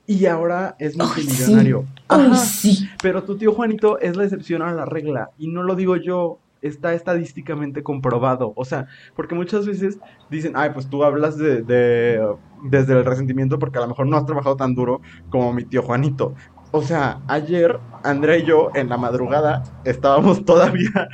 [0.07, 1.85] y ahora es multimillonario.
[2.37, 2.89] sí.
[3.03, 6.39] Pero tu tío Juanito es la excepción a la regla y no lo digo yo,
[6.67, 8.53] está estadísticamente comprobado.
[8.57, 9.99] O sea, porque muchas veces
[10.31, 11.63] dicen, ay, pues tú hablas de,
[12.65, 15.01] desde el resentimiento porque a lo mejor no has trabajado tan duro
[15.31, 16.35] como mi tío Juanito.
[16.73, 21.09] O sea, ayer Andrea y yo en la madrugada estábamos todavía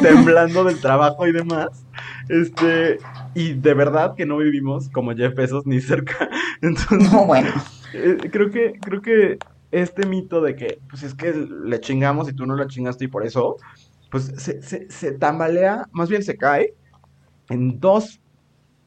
[0.00, 1.84] temblando del trabajo y demás.
[2.28, 2.98] Este,
[3.34, 6.30] y de verdad que no vivimos como Jeff Bezos ni cerca.
[6.62, 7.50] Entonces, no, bueno.
[7.92, 9.38] Eh, creo que creo que
[9.72, 13.08] este mito de que pues es que le chingamos y tú no la chingaste y
[13.08, 13.56] por eso
[14.10, 16.74] pues se, se, se tambalea, más bien se cae
[17.48, 18.20] en dos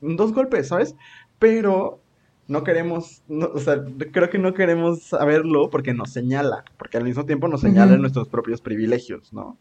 [0.03, 0.95] en dos golpes, ¿sabes?
[1.39, 1.99] Pero
[2.47, 7.25] no queremos, o sea, creo que no queremos saberlo porque nos señala, porque al mismo
[7.25, 9.57] tiempo nos señala nuestros propios privilegios, ¿no?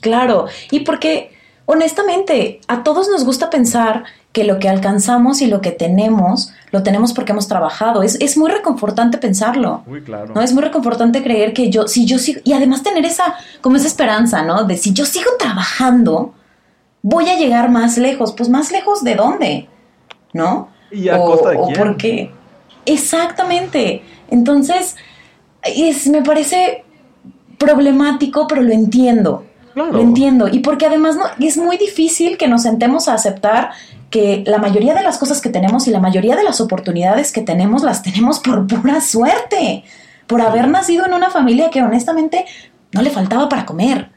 [0.00, 1.32] Claro, y porque
[1.66, 6.82] honestamente a todos nos gusta pensar que lo que alcanzamos y lo que tenemos, lo
[6.82, 8.02] tenemos porque hemos trabajado.
[8.02, 9.82] Es, es muy reconfortante pensarlo.
[9.86, 10.34] Muy claro.
[10.34, 10.42] ¿no?
[10.42, 13.86] Es muy reconfortante creer que yo, si yo sigo, y además tener esa, como esa
[13.86, 14.64] esperanza, ¿no?
[14.64, 16.34] De si yo sigo trabajando,
[17.00, 18.32] voy a llegar más lejos.
[18.32, 19.68] Pues más lejos de dónde,
[20.34, 20.68] ¿no?
[20.90, 21.74] ¿Y a costa de quién?
[21.74, 22.30] porque,
[22.84, 24.02] exactamente.
[24.28, 24.96] Entonces,
[25.62, 26.84] es, me parece
[27.58, 29.46] problemático, pero lo entiendo.
[29.76, 30.48] Lo entiendo.
[30.48, 33.72] Y porque además no, es muy difícil que nos sentemos a aceptar
[34.08, 37.42] que la mayoría de las cosas que tenemos y la mayoría de las oportunidades que
[37.42, 39.84] tenemos las tenemos por pura suerte.
[40.26, 42.46] Por haber nacido en una familia que honestamente
[42.92, 44.10] no le faltaba para comer.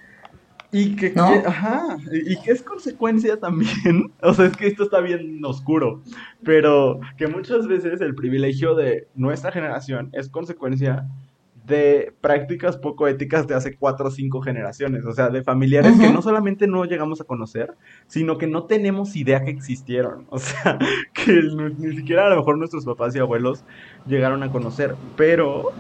[0.71, 1.13] Y que,
[1.45, 6.03] ajá, y que es consecuencia también, o sea, es que esto está bien oscuro,
[6.43, 11.07] pero que muchas veces el privilegio de nuestra generación es consecuencia
[11.69, 16.09] de prácticas poco éticas de hace cuatro o cinco generaciones, o sea, de familiares que
[16.09, 17.75] no solamente no llegamos a conocer,
[18.07, 20.77] sino que no tenemos idea que existieron, o sea,
[21.13, 21.41] que
[21.77, 23.63] ni siquiera a lo mejor nuestros papás y abuelos
[24.05, 25.71] llegaron a conocer, pero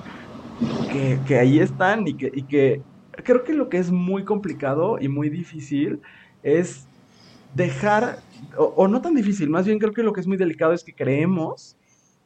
[0.91, 2.81] que, que ahí están y que, y que
[3.23, 6.01] creo que lo que es muy complicado y muy difícil
[6.43, 6.87] es
[7.55, 8.19] dejar,
[8.57, 10.93] o, no tan difícil, más bien creo que lo que es muy delicado es que
[10.93, 11.75] creemos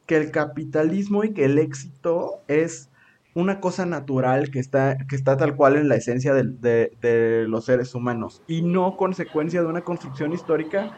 [0.06, 2.90] que el capitalismo y que el éxito es
[3.34, 7.94] una cosa natural que está, que está tal cual en la esencia de, los seres
[7.94, 10.92] humanos y no consecuencia de una construcción histórica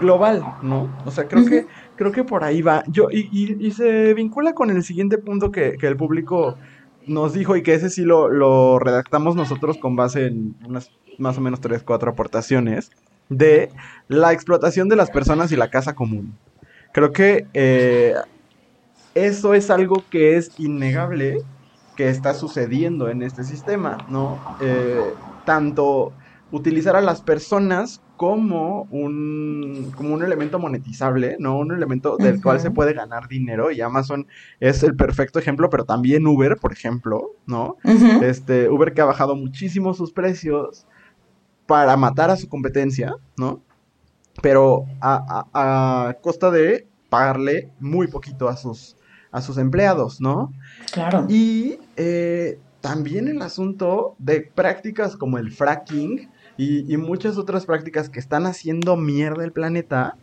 [0.00, 0.90] global, ¿no?
[1.04, 2.82] O sea, creo que creo que por ahí va.
[2.88, 6.56] Yo, y, y, se vincula con el siguiente punto que, que el público
[7.06, 11.40] nos dijo y que ese sí lo, redactamos nosotros con base en unas más o
[11.40, 12.90] menos tres, cuatro aportaciones
[13.28, 13.70] de
[14.08, 16.36] la explotación de las personas y la casa común.
[16.92, 18.14] Creo que eh,
[19.14, 21.38] eso es algo que es innegable
[21.96, 24.38] que está sucediendo en este sistema, ¿no?
[24.60, 25.12] Eh,
[25.44, 26.12] tanto
[26.50, 31.58] utilizar a las personas como un, como un elemento monetizable, ¿no?
[31.58, 34.26] Un elemento del cual se puede ganar dinero y Amazon
[34.60, 37.76] es el perfecto ejemplo, pero también Uber, por ejemplo, ¿no?
[38.22, 40.86] Este, Uber que ha bajado muchísimo sus precios
[41.66, 43.62] para matar a su competencia, ¿no?
[44.40, 48.96] pero a, a, a costa de pagarle muy poquito a sus,
[49.32, 50.52] a sus empleados, ¿no?
[50.92, 51.26] Claro.
[51.28, 58.10] Y eh, también el asunto de prácticas como el fracking y, y, muchas otras prácticas
[58.10, 60.16] que están haciendo mierda el planeta,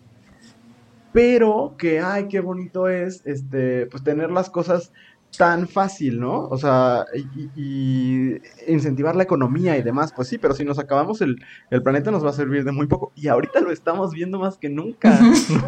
[1.12, 4.92] pero que, ay, qué bonito es, este, pues tener las cosas
[5.38, 6.48] tan fácil, ¿no?
[6.48, 11.22] O sea, y, y, incentivar la economía y demás, pues sí, pero si nos acabamos
[11.22, 13.12] el, el, planeta nos va a servir de muy poco.
[13.16, 15.20] Y ahorita lo estamos viendo más que nunca,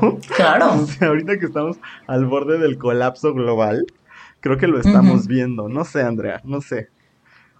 [0.02, 0.20] ¿no?
[0.36, 0.74] Claro.
[0.74, 3.86] O sea, ahorita que estamos al borde del colapso global,
[4.40, 5.28] creo que lo estamos uh -huh.
[5.28, 5.70] viendo.
[5.70, 6.90] No sé, Andrea, no sé.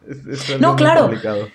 [0.08, 1.02] Es, es no, claro.
[1.02, 1.48] Complicado.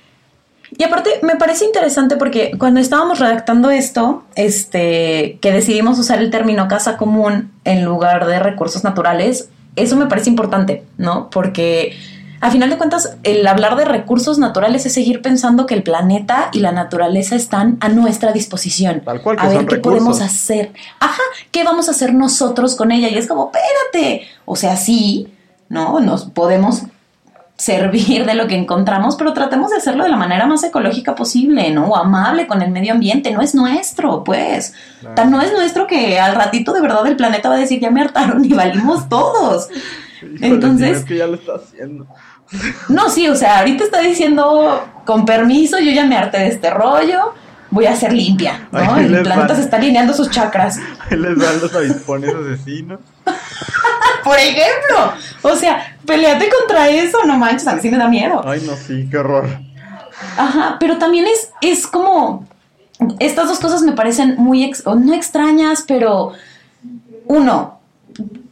[0.77, 6.31] Y aparte, me parece interesante porque cuando estábamos redactando esto, este, que decidimos usar el
[6.31, 11.31] término casa común en lugar de recursos naturales, eso me parece importante, ¿no?
[11.31, 11.97] Porque
[12.41, 16.51] a final de cuentas, el hablar de recursos naturales es seguir pensando que el planeta
[16.53, 19.03] y la naturaleza están a nuestra disposición.
[19.05, 20.01] Tal cual, que a ver son qué recursos.
[20.01, 20.73] podemos hacer.
[21.01, 23.09] Ajá, ¿qué vamos a hacer nosotros con ella?
[23.09, 24.27] Y es como, espérate.
[24.45, 25.29] O sea, sí,
[25.69, 26.01] ¿no?
[26.01, 26.83] Nos podemos
[27.57, 31.71] servir de lo que encontramos, pero tratemos de hacerlo de la manera más ecológica posible,
[31.71, 31.87] ¿no?
[31.87, 34.75] O amable con el medio ambiente, no es nuestro, pues.
[35.01, 35.15] Claro.
[35.15, 37.91] Tan no es nuestro que al ratito de verdad el planeta va a decir, ya
[37.91, 39.69] me hartaron y valimos todos.
[40.23, 40.99] Híjole, Entonces...
[40.99, 42.07] Es que ya lo está haciendo.
[42.89, 46.71] No, sí, o sea, ahorita está diciendo, con permiso, yo ya me harté de este
[46.71, 47.35] rollo,
[47.71, 48.79] voy a ser limpia, ¿no?
[48.79, 49.57] Ahí el planeta van.
[49.57, 50.79] se está alineando sus chakras.
[51.11, 53.01] Ahí les dan los avispones asesinos.
[54.27, 55.13] Por ejemplo,
[55.43, 58.43] o sea, peleate contra eso, no manches, a mí sí me da miedo.
[58.45, 59.47] Ay, no, sí, qué horror.
[60.37, 62.45] Ajá, pero también es, es como,
[63.21, 66.33] estas dos cosas me parecen muy, ex, no extrañas, pero
[67.27, 67.79] uno,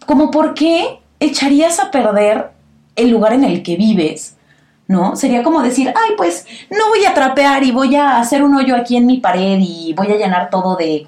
[0.07, 2.51] como por qué echarías a perder
[2.95, 4.37] el lugar en el que vives,
[4.87, 5.17] ¿no?
[5.17, 8.77] Sería como decir, ay, pues no voy a trapear y voy a hacer un hoyo
[8.77, 11.05] aquí en mi pared y voy a llenar todo de,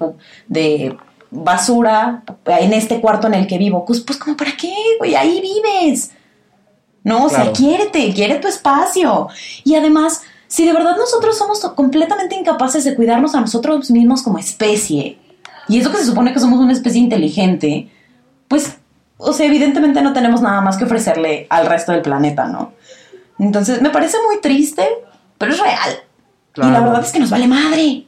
[0.49, 0.97] de
[1.43, 3.85] basura en este cuarto en el que vivo.
[3.85, 6.11] Pues, pues como para qué, güey, ahí vives.
[7.03, 7.43] No, o Claro.
[7.45, 9.27] sea, quiérete, quiere tu espacio.
[9.63, 14.39] Y además, si de verdad nosotros somos completamente incapaces de cuidarnos a nosotros mismos como
[14.39, 15.17] especie,
[15.69, 17.89] y eso que se supone que somos una especie inteligente,
[18.47, 18.77] pues,
[19.17, 22.73] o sea, evidentemente no tenemos nada más que ofrecerle al resto del planeta, ¿no?
[23.39, 24.85] Entonces, me parece muy triste,
[25.37, 25.91] pero es real.
[26.55, 26.85] Y la Claro.
[26.85, 28.05] verdad es que nos vale madre.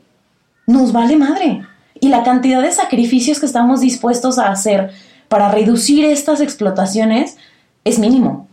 [0.68, 1.66] Nos vale madre.
[2.00, 4.92] Y la cantidad de sacrificios que estamos dispuestos a hacer
[5.28, 7.38] para reducir estas explotaciones
[7.84, 8.48] es mínimo.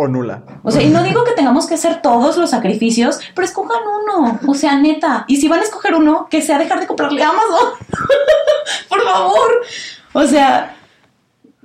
[0.00, 0.42] O nula.
[0.62, 4.38] O sea, y no digo que tengamos que hacer todos los sacrificios, pero escojan uno.
[4.46, 5.24] O sea, neta.
[5.26, 7.72] Y si van a escoger uno, que sea dejar de comprarle a Amazon.
[8.88, 9.50] Por favor.
[10.12, 10.76] O sea,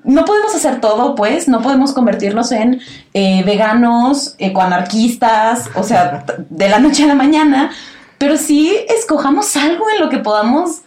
[0.04, 1.48] no podemos hacer todo, pues.
[1.48, 2.82] No podemos convertirnos en
[3.14, 7.72] eh, veganos, ecoanarquistas, o sea, de la noche a la mañana.
[8.18, 10.82] Pero sí escojamos algo en lo que podamos,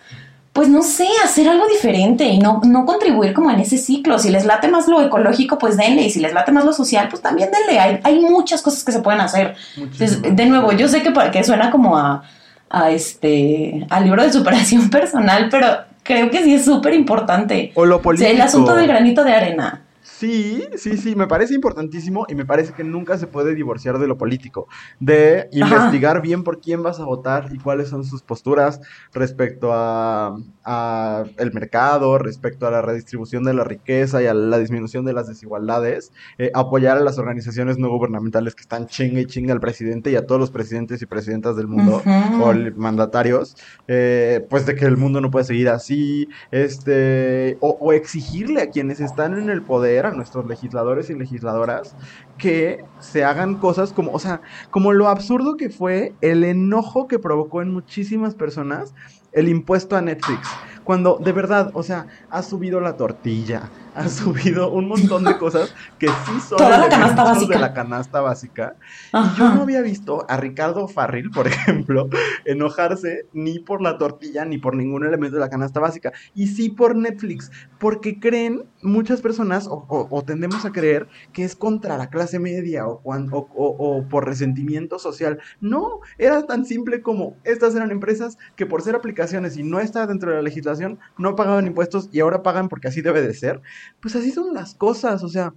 [0.57, 4.19] pues no sé, hacer algo diferente y no, no contribuir como en ese ciclo.
[4.19, 6.03] Si les late más lo ecológico, pues denle.
[6.03, 7.79] Y si les late más lo social, pues también denle.
[7.79, 9.55] Hay, hay muchas cosas que se pueden hacer.
[9.77, 12.23] Entonces, de nuevo, yo sé que, que suena como a,
[12.71, 15.69] a este al libro de superación personal, pero
[16.03, 17.73] creo que sí es súper importante.
[17.75, 18.27] O lo O político.
[18.27, 19.83] sea, el asunto del granito de arena.
[20.09, 24.07] Sí, sí, sí, me parece importantísimo y me parece que nunca se puede divorciar de
[24.07, 24.69] lo político,
[25.01, 28.81] de investigar bien por quién vas a votar y cuáles son sus posturas
[29.13, 34.59] respecto a, a el mercado, respecto a la redistribución de la riqueza y a la
[34.59, 39.27] disminución de las desigualdades, eh, apoyar a las organizaciones no gubernamentales que están chingue y
[39.27, 42.43] chingue al presidente y a todos los presidentes y presidentas del mundo Ujú.
[42.45, 43.57] o mandatarios,
[43.89, 48.71] eh, pues de que el mundo no puede seguir así, este, o, o exigirle a
[48.71, 51.97] quienes están en el poder, a nuestros legisladores y legisladoras,
[52.37, 57.19] que se hagan cosas como, o sea, como lo absurdo que fue el enojo que
[57.19, 58.95] provocó en muchísimas personas
[59.33, 60.61] el impuesto a Netflix.
[60.83, 65.75] Cuando de verdad, o sea, ha subido la tortilla, ha subido un montón de cosas
[65.99, 67.55] que sí son Toda la canasta básica.
[67.55, 68.77] de la canasta básica.
[69.13, 69.35] Y Ajá.
[69.39, 72.09] yo no había visto a Ricardo Farril, por ejemplo,
[72.45, 76.13] enojarse ni por la tortilla ni por ningún elemento de la canasta básica.
[76.35, 81.45] Y sí por Netflix, porque creen muchas personas, o, o- o tendemos a creer, que
[81.45, 85.39] es contra la clase media o, cuan- o- por resentimiento social.
[85.61, 90.07] No, era tan simple como estas eran empresas que por ser aplicaciones y no estar
[90.09, 93.61] dentro de la legislación, no pagaban impuestos y ahora pagan porque así debe de ser.
[94.01, 95.53] Pues así son las cosas, o sea,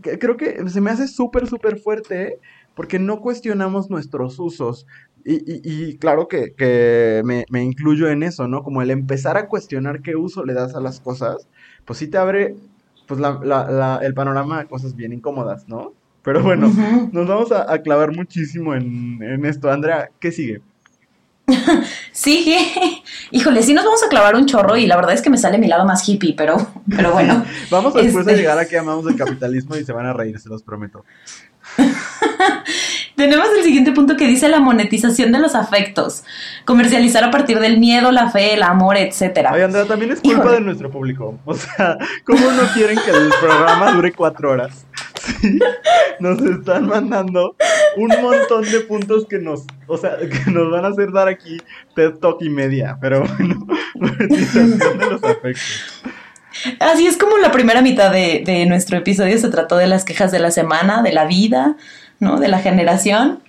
[0.00, 2.38] creo que se me hace súper, súper fuerte
[2.74, 4.86] porque no cuestionamos nuestros usos.
[5.24, 8.62] Y, y- y claro que, que me, me incluyo en eso, ¿no?
[8.62, 11.48] Como el empezar a cuestionar qué uso le das a las cosas,
[11.86, 12.56] pues sí te abre
[13.06, 15.92] pues la- la- la- el panorama a cosas bien incómodas, ¿no?
[16.22, 16.68] Pero bueno,
[17.12, 19.70] nos vamos a, a clavar muchísimo en, en esto.
[19.70, 20.62] Andrea, ¿qué sigue?
[22.12, 22.56] sí,
[23.30, 25.58] híjole, sí nos vamos a clavar un chorro y la verdad es que me sale
[25.58, 26.56] mi lado más hippie, pero,
[26.88, 27.44] pero bueno.
[27.70, 28.32] vamos después este...
[28.32, 31.04] a llegar a que amamos el capitalismo y se van a reír, se los prometo.
[33.16, 36.24] Tenemos el siguiente punto que dice la monetización de los afectos.
[36.64, 39.50] Comercializar a partir del miedo, la fe, el amor, etcétera.
[39.54, 41.38] Ay, Andrea, también es culpa de nuestro público.
[41.44, 44.84] O sea, ¿cómo no quieren que el programa dure cuatro horas?
[45.40, 45.58] Sí,
[46.18, 47.56] nos están mandando
[47.96, 51.58] un montón de puntos que nos, o sea, que nos van a hacer dar aquí
[51.94, 52.98] TED Talk y media.
[53.00, 56.02] Pero bueno, de los afectos.
[56.80, 60.30] Así es como la primera mitad de, de nuestro episodio se trató de las quejas
[60.30, 61.76] de la semana, de la vida,
[62.20, 62.38] ¿no?
[62.38, 63.40] De la generación.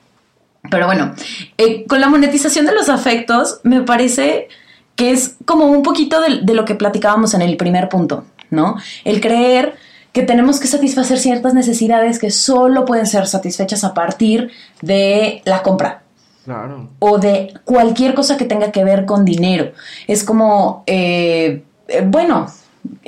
[0.71, 1.13] Pero bueno,
[1.57, 4.47] eh, con la monetización de los afectos, me parece
[4.95, 8.77] que es como un poquito de, de, lo que platicábamos en el primer punto, ¿no?
[9.03, 9.75] El creer
[10.16, 14.49] que tenemos que satisfacer ciertas necesidades que solo pueden ser satisfechas a partir
[14.82, 16.03] de la compra.
[16.45, 16.88] Claro.
[16.99, 19.74] O de cualquier cosa que tenga que ver con dinero.
[20.07, 22.47] Es como, eh, eh, bueno,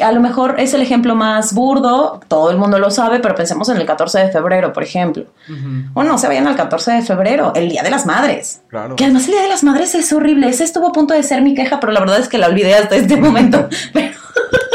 [0.01, 3.69] a lo mejor es el ejemplo más burdo, todo el mundo lo sabe, pero pensemos
[3.69, 5.27] en el 14 de febrero, por ejemplo.
[5.47, 5.89] Uh -huh.
[5.93, 8.63] O no se vayan al 14 de febrero, el Día de las Madres.
[8.67, 8.97] Claro.
[8.97, 10.49] Que además el Día de las Madres es horrible.
[10.49, 12.75] Ese estuvo a punto de ser mi queja, pero la verdad es que la olvidé
[12.75, 13.69] hasta este momento.
[13.93, 14.11] Pero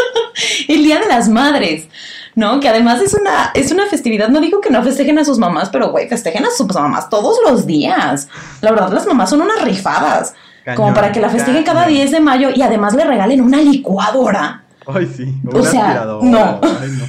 [0.68, 1.88] el Día de las Madres.
[2.34, 2.60] ¿No?
[2.60, 5.68] Que además es una, es una festividad, no digo que no festejen a sus mamás,
[5.70, 8.28] pero güey, festejen a sus mamás todos los días.
[8.60, 10.34] La verdad, las mamás son unas rifadas.
[10.64, 11.82] Cañón, como para que la festejen cañón.
[11.82, 14.62] cada 10 de mayo y además le regalen una licuadora.
[14.86, 15.34] Ay, sí.
[15.52, 16.60] O sea, no.
[16.62, 17.04] Ay, no.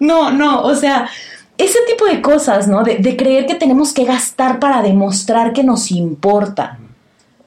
[0.00, 1.08] no, no, o sea,
[1.56, 2.82] ese tipo de cosas, ¿no?
[2.82, 6.78] De, de, creer que tenemos que gastar para demostrar que nos importa.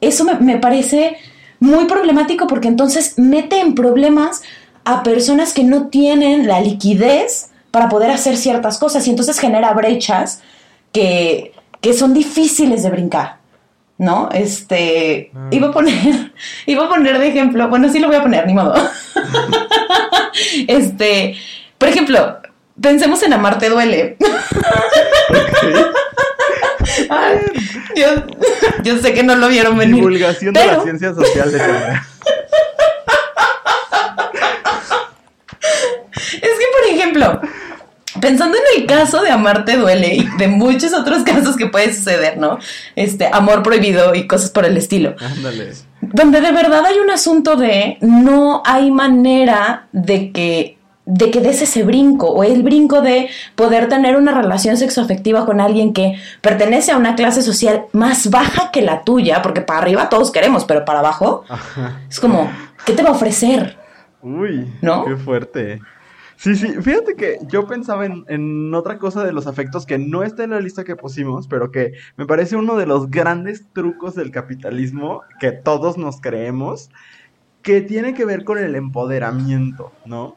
[0.02, 1.18] Eso me, me parece
[1.60, 4.42] muy problemático porque entonces mete en problemas
[4.84, 9.74] a personas que no tienen la liquidez para poder hacer ciertas cosas y entonces genera
[9.74, 10.42] brechas
[10.92, 13.40] que, que son difíciles de brincar.
[13.98, 14.30] ¿No?
[14.34, 15.32] Este.
[15.36, 15.48] Ah.
[15.52, 16.34] Iba a poner.
[16.66, 17.70] Iba a poner de ejemplo.
[17.70, 18.74] Bueno, sí lo voy a poner, ni modo.
[20.68, 21.36] este.
[21.78, 22.40] Por ejemplo,
[22.82, 24.18] pensemos en Amarte Duele.
[25.30, 25.84] Okay.
[27.10, 27.38] Ay,
[27.96, 28.08] yo,
[28.84, 29.96] yo, sé que no lo vieron venir.
[29.96, 30.72] Divulgación pero...
[30.72, 31.60] de la ciencia social de
[37.02, 37.42] ejemplo,
[38.20, 42.38] pensando en el caso de Amarte Duele y de muchos otros casos que puede suceder,
[42.38, 42.60] ¿no?
[42.96, 45.16] Este, amor prohibido y cosas por el estilo.
[45.20, 45.74] Ándale.
[46.02, 51.62] Donde de verdad hay un asunto de no hay manera de que de que des
[51.62, 56.92] ese brinco o el brinco de poder tener una relación sexoafectiva con alguien que pertenece
[56.92, 60.86] a una clase social más baja que la tuya, porque para arriba todos queremos, pero
[60.86, 62.00] para abajo Ajá.
[62.08, 62.50] es como,
[62.86, 63.78] ¿qué te va a ofrecer?
[64.22, 65.04] Uy, ¿no?
[65.04, 65.82] qué fuerte.
[66.42, 70.24] Sí, sí, fíjate que yo pensaba en, en, otra cosa de los afectos que no
[70.24, 74.16] está en la lista que pusimos, pero que me parece uno de los grandes trucos
[74.16, 76.90] del capitalismo que todos nos creemos,
[77.62, 80.36] que tiene que ver con el empoderamiento, ¿no?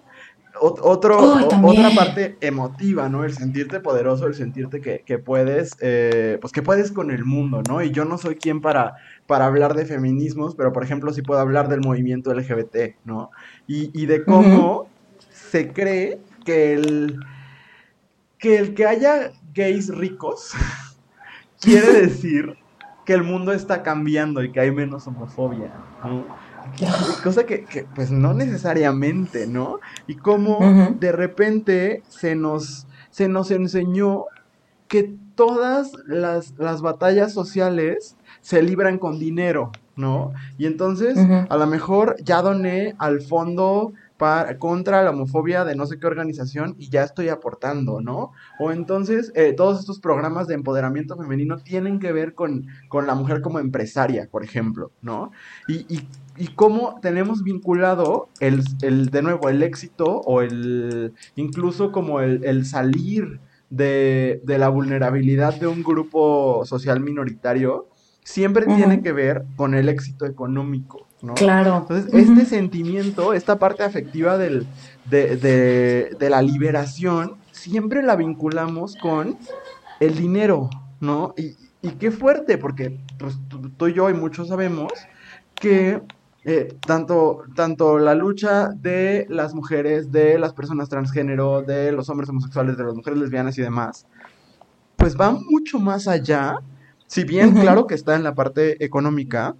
[0.61, 3.25] Otro, oh, otra parte emotiva, ¿no?
[3.25, 7.63] El sentirte poderoso, el sentirte que, que puedes, eh, pues que puedes con el mundo,
[7.67, 7.83] ¿no?
[7.83, 8.97] Y yo no soy quien para,
[9.27, 13.31] para hablar de feminismos, pero por ejemplo sí puedo hablar del movimiento LGBT, ¿no?
[13.67, 14.81] Y, y de cómo...
[14.81, 14.94] Uh -huh
[15.55, 17.21] se cree que el
[18.39, 20.51] que el que haya gays ricos
[21.61, 22.57] quiere decir
[23.07, 26.27] que el mundo está cambiando y que hay menos homofobia, ¿no?
[27.23, 29.79] Cosa que, que, pues no necesariamente, ¿no?
[30.09, 30.99] Y como uh -huh.
[30.99, 34.25] de repente se nos, se nos enseñó
[34.89, 40.33] que todas las, las batallas sociales se libran con dinero, ¿no?
[40.59, 41.47] Y entonces, uh -huh.
[41.49, 46.07] a lo mejor ya doné al fondo para, contra la homofobia de no sé qué
[46.07, 48.33] organización y ya estoy aportando, ¿no?
[48.61, 53.15] O entonces eh, todos estos programas de empoderamiento femenino tienen que ver con, con la
[53.15, 55.33] mujer como empresaria, por ejemplo, ¿no?
[55.67, 61.91] Y, y, y cómo tenemos vinculado el, el, de nuevo, el éxito o el, incluso
[61.91, 63.41] como el, el salir
[63.71, 67.89] de, de, la vulnerabilidad de un grupo social minoritario,
[68.23, 68.77] siempre uh -huh.
[68.77, 71.04] tiene que ver con el éxito económico.
[71.25, 71.35] ¿No?
[71.35, 71.79] Claro.
[71.79, 72.39] Entonces, uh -huh.
[72.39, 74.67] este sentimiento, esta parte afectiva del,
[75.11, 79.37] de, de, de, la liberación, siempre la vinculamos con
[80.01, 80.71] el dinero,
[81.01, 81.35] ¿no?
[81.37, 83.39] Y, y qué fuerte, porque pues,
[83.77, 84.93] tú y yo y muchos sabemos
[85.55, 86.03] que
[86.47, 92.29] eh, tanto, tanto la lucha de las mujeres, de las personas transgénero, de los hombres
[92.29, 94.07] homosexuales, de las mujeres lesbianas y demás,
[94.97, 96.57] pues va mucho más allá,
[97.07, 99.57] si bien claro que está en la parte económica,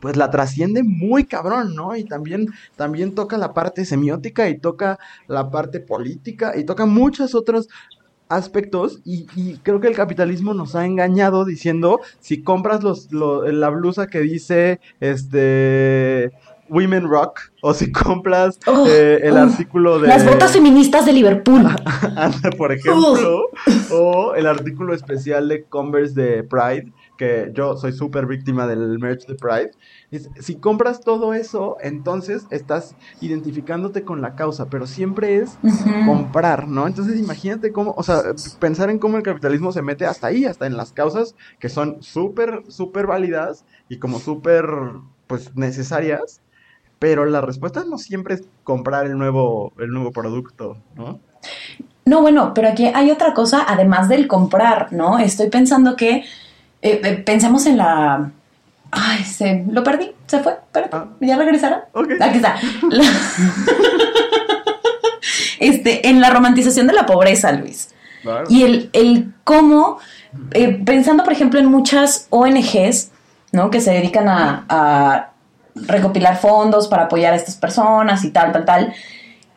[0.00, 1.96] pues la trasciende muy cabrón, ¿no?
[1.96, 7.34] Y también, también toca la parte semiótica y toca la parte política y toca muchas
[7.34, 7.68] otras
[8.28, 13.70] aspectos y, y, creo que el capitalismo nos ha engañado diciendo si compras los, la
[13.70, 16.32] blusa que dice este
[16.68, 19.42] Women Rock o si compras oh, eh, el oh.
[19.42, 21.66] artículo de las botas feministas de Liverpool
[22.58, 23.46] por ejemplo
[23.92, 29.26] o el artículo especial de Converse de Pride que yo soy súper víctima del merch
[29.26, 29.72] de Pride.
[30.40, 35.58] si compras todo eso, entonces estás identificándote con la causa, pero siempre es
[36.06, 36.86] comprar, ¿no?
[36.86, 38.22] Entonces imagínate cómo, o sea,
[38.58, 42.02] pensar en cómo el capitalismo se mete hasta ahí, hasta en las causas que son
[42.02, 44.64] súper, súper válidas y como súper,
[45.26, 46.40] pues, necesarias,
[46.98, 51.20] pero la respuesta no siempre es comprar el nuevo, el nuevo producto, ¿no?
[52.04, 55.18] No, bueno, pero aquí hay otra cosa además del comprar, ¿no?
[55.18, 56.24] Estoy pensando que
[56.82, 58.30] eh, eh, pensemos en la...
[58.90, 59.64] Ay, se...
[59.70, 61.06] Lo perdí, se fue, espérate, ah.
[61.20, 61.88] ¿ya regresará?
[62.20, 62.56] Aquí está.
[65.60, 67.94] este, en la romantización de la pobreza, Luis.
[68.48, 69.98] Y el, el cómo,
[70.52, 73.10] eh, pensando por ejemplo en muchas ONGs,
[73.52, 73.70] ¿no?
[73.70, 75.30] Que se dedican a, a
[75.74, 78.94] recopilar fondos para apoyar a estas personas y tal, tal, tal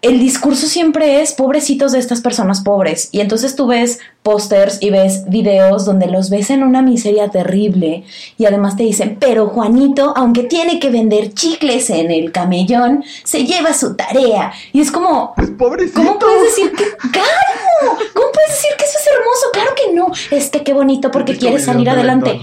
[0.01, 3.09] el discurso siempre es pobrecitos de estas personas pobres.
[3.11, 8.03] Y entonces tú ves pósters y ves videos donde los ves en una miseria terrible
[8.37, 13.45] y además te dicen, pero Juanito, aunque tiene que vender chicles en el camellón, se
[13.45, 14.51] lleva su tarea.
[14.73, 15.35] Y es como...
[15.37, 16.01] Es pobrecito.
[16.01, 16.85] ¿Cómo puedes decir que...
[17.11, 17.97] ¡Claro!
[18.13, 19.45] ¿Cómo puedes decir que eso es hermoso?
[19.53, 20.35] Claro que no.
[20.35, 22.39] Es que qué bonito porque quiere salir adelante.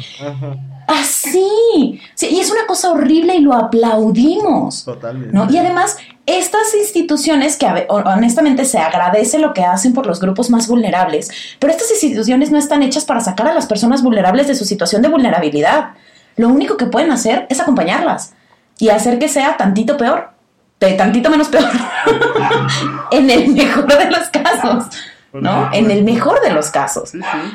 [0.88, 2.00] Así.
[2.14, 4.84] Sí, y es una cosa horrible y lo aplaudimos.
[4.84, 5.34] Totalmente.
[5.34, 5.46] ¿no?
[5.50, 10.66] Y además, estas instituciones que honestamente se agradece lo que hacen por los grupos más
[10.66, 14.64] vulnerables, pero estas instituciones no están hechas para sacar a las personas vulnerables de su
[14.64, 15.90] situación de vulnerabilidad.
[16.36, 18.34] Lo único que pueden hacer es acompañarlas
[18.78, 20.30] y hacer que sea tantito peor,
[20.80, 21.70] de tantito menos peor,
[23.10, 24.86] en el mejor de los casos,
[25.32, 25.70] ¿no?
[25.72, 27.12] En el mejor de los casos.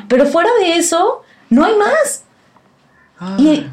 [0.08, 2.23] Pero fuera de eso, no hay más.
[3.38, 3.66] Y,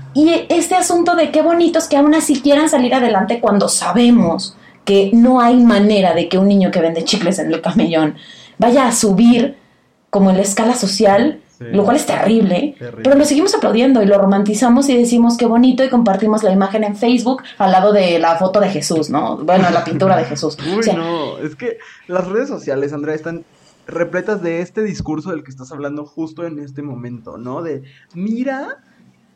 [0.49, 5.39] este asunto de qué bonitos que aún así quieran salir adelante cuando sabemos que no
[5.39, 8.15] hay manera de que un niño que vende chicles en el camellón
[8.57, 9.57] vaya a subir
[10.09, 14.17] como en la escala social, lo cual es terrible, pero lo seguimos aplaudiendo y lo
[14.17, 18.35] romantizamos y decimos qué bonito y compartimos la imagen en Facebook al lado de la
[18.37, 19.37] foto de Jesús, ¿no?
[19.37, 20.57] Bueno, la pintura de Jesús.
[20.75, 21.77] Uy, no, es que
[22.07, 23.45] las redes sociales, Andrea, están
[23.87, 27.61] repletas de este discurso del que estás hablando justo en este momento, ¿no?
[27.61, 27.83] De,
[28.13, 28.79] mira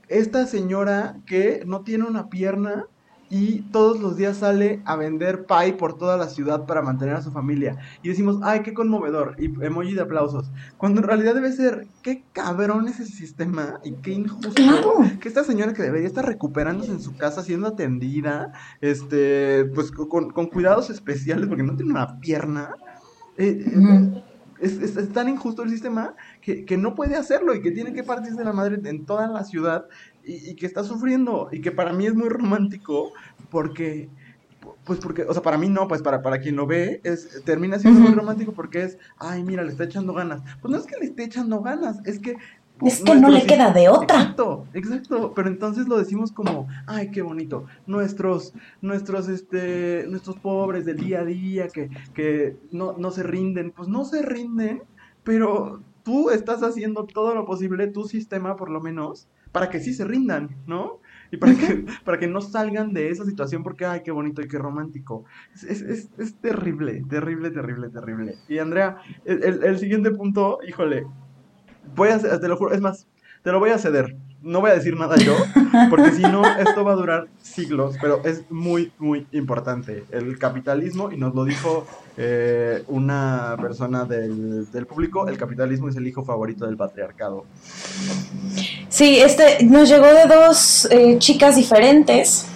[0.08, 2.86] esta señora que no tiene una pierna
[3.30, 7.22] y todos los días sale a vender pie por toda la ciudad para mantener a
[7.22, 7.78] su familia.
[8.04, 10.52] Y decimos, ay, qué conmovedor, y emoji de aplausos.
[10.78, 14.54] Cuando en realidad debe ser, qué cabrón es el sistema y qué injusto.
[15.20, 20.32] Que esta señora que debería estar recuperándose en su casa, siendo atendida, este, pues con,
[20.50, 22.76] cuidados especiales porque no tiene una pierna.
[23.38, 24.24] Eh, eh,
[24.60, 28.46] es, tan injusto el sistema que, no puede hacerlo y que tiene que partirse de
[28.46, 29.88] la madre en toda la ciudad
[30.24, 33.12] y, que está sufriendo y que para mí es muy romántico
[33.50, 34.10] porque
[34.84, 37.78] pues porque, o sea, para mí no, pues para, para quien lo ve, es, termina
[37.78, 40.42] siendo muy romántico porque es, ay, mira, le está echando ganas.
[40.60, 42.36] Pues no es que le esté echando ganas, es que
[42.82, 44.20] es que no le queda de otra.
[44.20, 45.34] Exacto, exacto.
[45.36, 47.66] Pero entonces lo decimos como, ay, qué bonito.
[47.88, 53.72] Nuestros, nuestros, este, nuestros pobres del día a día que, que no, no se rinden.
[53.72, 54.84] Pues no se rinden,
[55.24, 59.94] pero tú estás haciendo todo lo posible, tu sistema por lo menos, para que sí
[59.94, 61.00] se rindan, ¿no?
[61.32, 64.48] Y para que, para que no salgan de esa situación porque, ay, qué bonito y
[64.48, 65.24] qué romántico.
[65.54, 68.36] Es, es, es terrible, terrible, terrible, terrible.
[68.50, 71.08] Y Andrea, el, el siguiente punto, híjole,
[71.96, 73.08] voy a, te lo juro, es más,
[73.44, 74.16] te lo voy a ceder.
[74.42, 75.36] No voy a decir nada yo,
[75.90, 80.06] porque si no, esto va a durar siglos, pero es muy, muy importante.
[80.12, 86.06] El capitalismo, y nos lo dijo eh, una persona del, público, el capitalismo es el
[86.06, 87.46] hijo favorito del patriarcado.
[88.88, 92.48] Sí, este nos llegó de dos eh, chicas diferentes.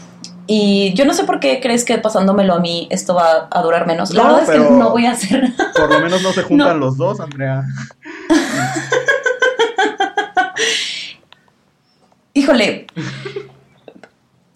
[0.51, 3.86] Y yo no sé por qué crees que pasándomelo a mí esto va a durar
[3.86, 4.11] menos.
[4.15, 5.43] La verdad es que no voy a hacer.
[5.75, 7.65] Por lo menos no se juntan los dos, Andrea.
[12.39, 12.87] Híjole.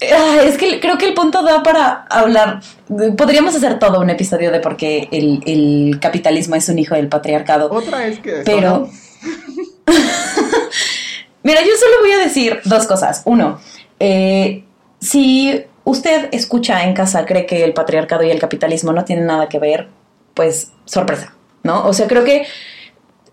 [0.00, 2.60] Es que creo que el punto da para hablar.
[3.16, 7.70] Podríamos hacer todo un episodio de por qué el, capitalismo es un hijo del patriarcado.
[7.72, 8.42] Otra es que.
[8.44, 8.90] Pero.
[11.42, 13.22] Mira, yo solo voy a decir dos cosas.
[13.24, 13.58] Uno,
[13.98, 14.64] eh,
[15.00, 19.48] si usted escucha en casa, cree que el patriarcado y el capitalismo no tienen nada
[19.48, 19.88] que ver,
[20.34, 21.86] pues sorpresa, ¿no?
[21.86, 22.46] O sea, creo que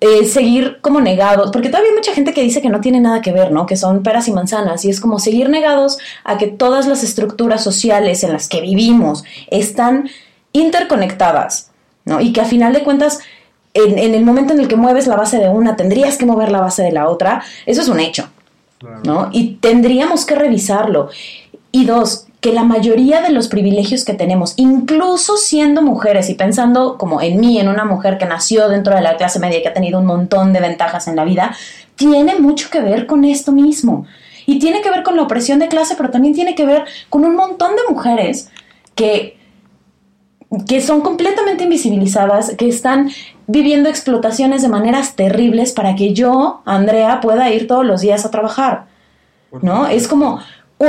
[0.03, 3.21] eh, seguir como negados, porque todavía hay mucha gente que dice que no tiene nada
[3.21, 3.67] que ver, ¿no?
[3.67, 7.63] Que son peras y manzanas, y es como seguir negados a que todas las estructuras
[7.63, 10.09] sociales en las que vivimos están
[10.53, 11.69] interconectadas,
[12.03, 12.19] ¿no?
[12.19, 13.19] Y que a final de cuentas
[13.75, 16.51] en, en, el momento en el que mueves la base de una, tendrías que mover
[16.51, 18.27] la base de la otra, eso es un hecho,
[19.05, 19.29] ¿no?
[19.31, 21.09] Y tendríamos que revisarlo.
[21.71, 26.97] Y dos, que la mayoría de los privilegios que tenemos, incluso siendo mujeres y pensando
[26.97, 29.67] como en mí, en una mujer que nació dentro de la clase media y que
[29.67, 31.55] ha tenido un montón de ventajas en la vida,
[31.95, 34.07] tiene mucho que ver con esto mismo.
[34.47, 37.25] Y tiene que ver con la opresión de clase, pero también tiene que ver con
[37.25, 38.49] un montón de mujeres
[38.95, 39.37] que,
[40.67, 43.11] que son completamente invisibilizadas, que están
[43.45, 48.31] viviendo explotaciones de maneras terribles para que yo, Andrea, pueda ir todos los días a
[48.31, 48.89] trabajar.
[49.61, 49.85] ¿No?
[49.85, 50.39] Es como,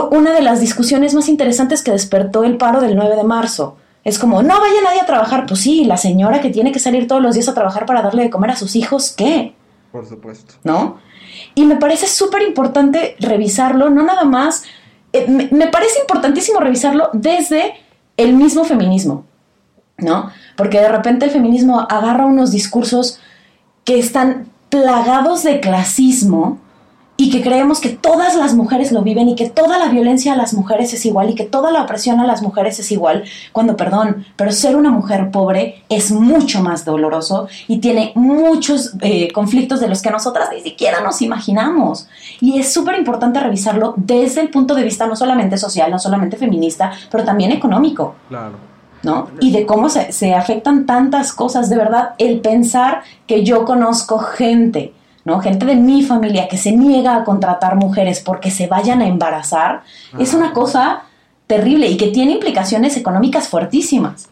[0.00, 3.76] una de las discusiones más interesantes que despertó el paro del 9 de marzo.
[4.04, 5.46] Es como, no vaya nadie a trabajar.
[5.46, 8.24] Pues sí, la señora que tiene que salir todos los días a trabajar para darle
[8.24, 9.54] de comer a sus hijos, ¿qué?
[9.92, 10.54] Por supuesto.
[10.64, 10.98] ¿No?
[11.54, 14.64] Y me parece súper importante revisarlo, no nada más,
[15.12, 17.74] eh, me, me, parece importantísimo revisarlo desde
[18.16, 19.24] el mismo feminismo,
[19.98, 20.30] ¿no?
[20.56, 23.20] Porque de repente el feminismo agarra unos discursos
[23.84, 26.58] que están plagados de clasismo,
[27.22, 30.36] y que creemos que todas las mujeres lo viven y que toda la violencia a
[30.36, 33.76] las mujeres es igual y que toda la opresión a las mujeres es igual, cuando,
[33.76, 39.78] perdón, pero ser una mujer pobre es mucho más doloroso y tiene muchos eh, conflictos
[39.78, 42.08] de los que nosotras ni siquiera nos imaginamos.
[42.40, 46.36] Y es súper importante revisarlo desde el punto de vista no solamente social, no solamente
[46.36, 48.16] feminista, pero también económico.
[48.28, 48.56] Claro.
[49.04, 49.28] ¿no?
[49.38, 54.18] Y de cómo se, se afectan tantas cosas, de verdad, el pensar que yo conozco
[54.18, 54.92] gente
[55.24, 55.40] ¿no?
[55.40, 59.82] Gente de mi familia que se niega a contratar mujeres porque se vayan a embarazar,
[60.18, 61.04] es una cosa
[61.46, 64.28] terrible y que tiene implicaciones económicas fuertísimas.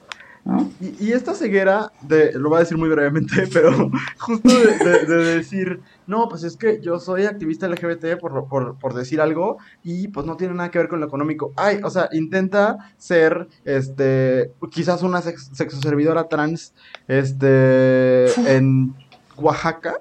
[0.99, 6.28] Y, esta ceguera, de, lo voy a decir muy brevemente, pero justo de, decir, no,
[6.28, 10.36] pues es que yo soy activista LGBT por, por, por, decir algo y pues no
[10.36, 11.53] tiene nada que ver con lo económico.
[11.57, 16.72] Ay, o sea, intenta ser, este, quizás una sexoservidora trans,
[17.07, 18.24] este,
[18.57, 18.95] en
[19.36, 19.99] Oaxaca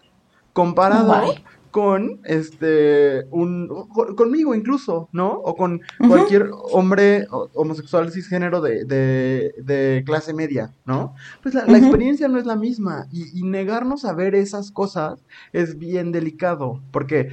[0.60, 1.36] comparado
[1.72, 3.70] con este un
[4.18, 5.30] conmigo incluso, ¿no?
[5.32, 11.14] O con cualquier hombre homosexual cisgénero de, de, clase media, ¿no?
[11.42, 16.12] Pues la, experiencia no es la misma y, negarnos a ver esas cosas es bien
[16.12, 17.30] delicado porque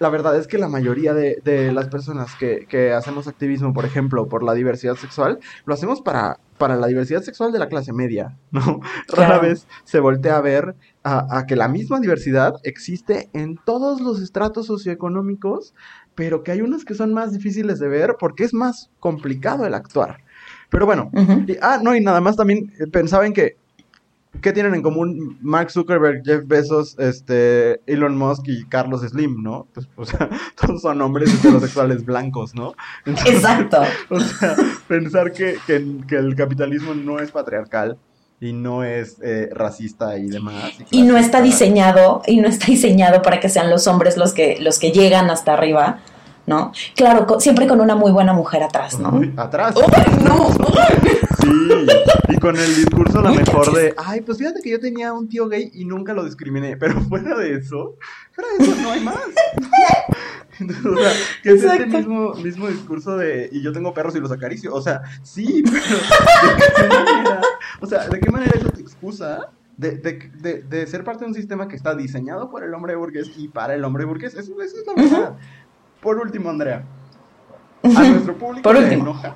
[0.00, 3.84] la verdad es que la mayoría de, de las personas que, que, hacemos activismo, por
[3.84, 7.92] ejemplo, por la diversidad sexual, lo hacemos para, para la diversidad sexual de la clase
[7.92, 8.80] media, ¿no?
[9.08, 10.74] Rara vez se voltea a ver
[11.04, 15.74] a, que la misma diversidad existe en todos los estratos socioeconómicos,
[16.14, 19.74] pero que hay unos que son más difíciles de ver porque es más complicado el
[19.74, 20.24] actuar.
[20.70, 21.10] Pero bueno,
[21.62, 23.56] ah, no, y nada más también eh, pensaba en que,
[24.40, 29.66] ¿qué tienen en común Mark Zuckerberg, Jeff Bezos, este, Elon Musk y Carlos Slim, no?
[29.74, 30.28] Pues, o sea,
[30.60, 32.74] todos son hombres heterosexuales blancos, ¿no?
[33.06, 33.82] Exacto.
[34.10, 34.54] O sea,
[34.86, 37.98] pensar que, que, que el capitalismo no es patriarcal
[38.40, 40.72] y no es eh, racista y demás.
[40.90, 44.58] Y, no está diseñado, y no está diseñado para que sean los hombres los que,
[44.60, 46.00] los que llegan hasta arriba,
[46.46, 46.72] ¿no?
[46.94, 49.20] Claro, siempre con una muy buena mujer atrás, ¿no?
[49.36, 49.74] atrás.
[50.22, 50.48] no!
[51.44, 51.68] Sí,
[52.28, 55.28] y con el discurso a lo mejor de, ay, pues fíjate que yo tenía un
[55.28, 57.96] tío gay y nunca lo discriminé, pero fuera de eso,
[58.32, 59.16] fuera de eso no hay más.
[60.60, 64.32] o sea, que es este mismo, mismo discurso de, y yo tengo perros y los
[64.32, 67.40] acaricio, o sea, sí, pero ¿de qué manera?
[67.80, 71.28] O sea, ¿de qué manera eso te excusa de, de, de, de, ser parte de
[71.28, 74.34] un sistema que está diseñado por el hombre burgués y para el hombre burgués.
[74.34, 75.36] Eso, es la verdad.
[76.00, 76.84] Por último, Andrea,
[77.82, 79.34] a nuestro público le enoja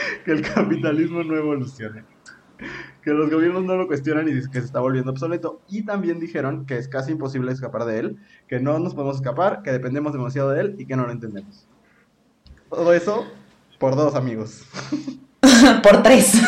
[0.24, 2.04] que el capitalismo no evolucione.
[3.02, 5.62] Que los gobiernos no lo cuestionan y que se está volviendo obsoleto.
[5.68, 8.16] Y también dijeron que es casi imposible escapar de él,
[8.48, 11.66] que no nos podemos escapar, que dependemos demasiado de él y que no lo entendemos.
[12.68, 13.26] Todo eso
[13.80, 14.64] por dos amigos.
[15.82, 16.34] por tres.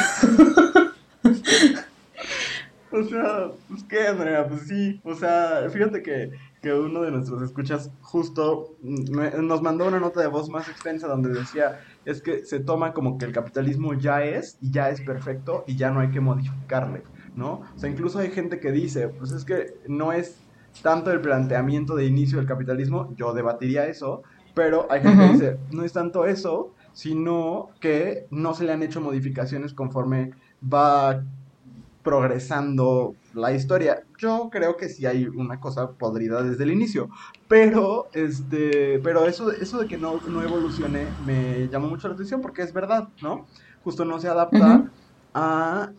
[2.93, 5.01] o sea, pues qué, Andrea, pues sí.
[5.03, 6.31] O sea, fíjate que,
[6.61, 11.31] que uno de nuestros escuchas justo nos mandó una nota de voz más extensa donde
[11.31, 15.65] decía, es que se toma como que el capitalismo ya es y ya es perfecto
[15.67, 17.03] y ya no hay que modificarle,
[17.37, 17.63] ¿no?
[17.75, 20.41] O sea, incluso hay gente que dice, pues es que no es
[20.83, 24.23] tanto el planteamiento de inicio del capitalismo, yo debatiría eso,
[24.55, 28.83] pero hay gente que dice, no es tanto eso, sino que no se le han
[28.83, 30.33] hecho modificaciones conforme
[30.63, 31.25] va
[32.03, 34.03] progresando la historia.
[34.19, 37.09] Yo creo que sí hay una cosa podrida desde el inicio,
[37.49, 42.41] pero este, pero eso, eso de que no, no evolucione me llamó mucho la atención
[42.41, 43.47] porque es verdad, ¿no?
[43.85, 44.91] Justo no se adapta
[45.35, 45.93] a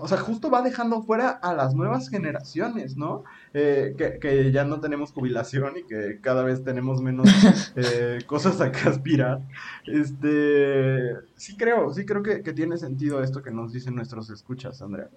[0.00, 3.24] o sea, justo va dejando fuera a las nuevas generaciones, ¿no?
[3.52, 7.26] Eh, que, ya no tenemos jubilación y que cada vez tenemos menos
[7.76, 9.40] eh, cosas a que aspirar.
[9.86, 14.80] Este, sí creo, sí creo que, que, tiene sentido esto que nos dicen nuestros escuchas,
[14.82, 15.08] Andrea.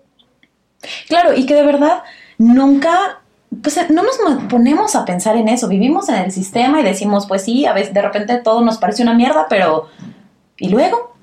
[1.08, 2.04] Claro, y que de verdad
[2.38, 3.24] nunca
[3.62, 7.44] pues no nos ponemos a pensar en eso, vivimos en el sistema y decimos, pues
[7.44, 9.88] sí, a veces de repente todo nos parece una mierda, pero
[10.58, 11.14] ¿y luego?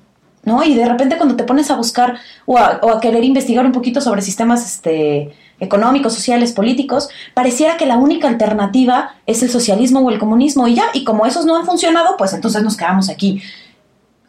[0.43, 0.63] ¿No?
[0.63, 4.21] Y de repente cuando te pones a buscar o a, querer investigar un poquito sobre
[4.21, 10.17] sistemas este, económicos, sociales, políticos, pareciera que la única alternativa es el socialismo o el
[10.17, 13.41] comunismo y ya, y como esos no han funcionado, pues entonces nos quedamos aquí.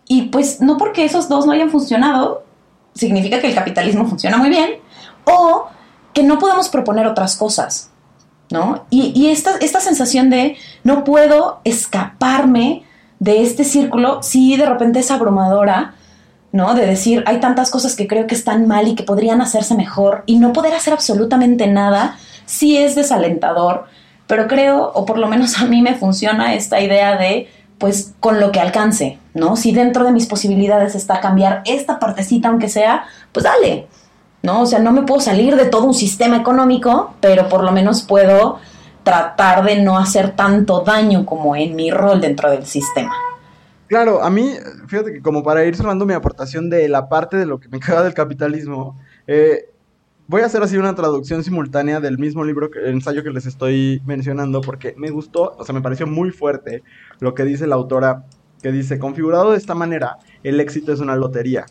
[0.06, 2.44] Y pues no porque esos dos no hayan funcionado,
[2.94, 4.81] significa que el capitalismo funciona muy bien,
[5.24, 5.66] o
[6.12, 7.90] que no podemos proponer otras cosas,
[8.50, 8.84] ¿no?
[8.90, 12.84] Y, esta, esta sensación de no puedo escaparme
[13.18, 15.94] de este círculo, sí de repente es abrumadora,
[16.50, 16.74] ¿no?
[16.74, 20.24] De decir, hay tantas cosas que creo que están mal y que podrían hacerse mejor
[20.26, 23.86] y no poder hacer absolutamente nada, sí es desalentador,
[24.26, 27.48] pero creo, o por lo menos a mí me funciona esta idea de,
[27.78, 29.56] pues, con lo que alcance, ¿no?
[29.56, 33.86] Si dentro de mis posibilidades está cambiar esta partecita, aunque sea, pues dale,
[34.42, 34.62] ¿no?
[34.62, 38.02] O sea, no me puedo salir de todo un sistema económico, pero por lo menos
[38.02, 38.58] puedo
[39.02, 43.14] tratar de no hacer tanto daño como en mi rol dentro del sistema.
[43.86, 44.54] Claro, a mí,
[44.86, 47.78] fíjate que como para ir cerrando mi aportación de la parte de lo que me
[47.78, 49.68] queda del capitalismo, eh,
[50.28, 54.00] voy a hacer así una traducción simultánea del mismo libro, el ensayo que les estoy
[54.06, 56.82] mencionando, porque me gustó, o sea, me pareció muy fuerte
[57.20, 58.24] lo que dice la autora,
[58.62, 61.66] que dice, configurado de esta manera, el éxito es una lotería.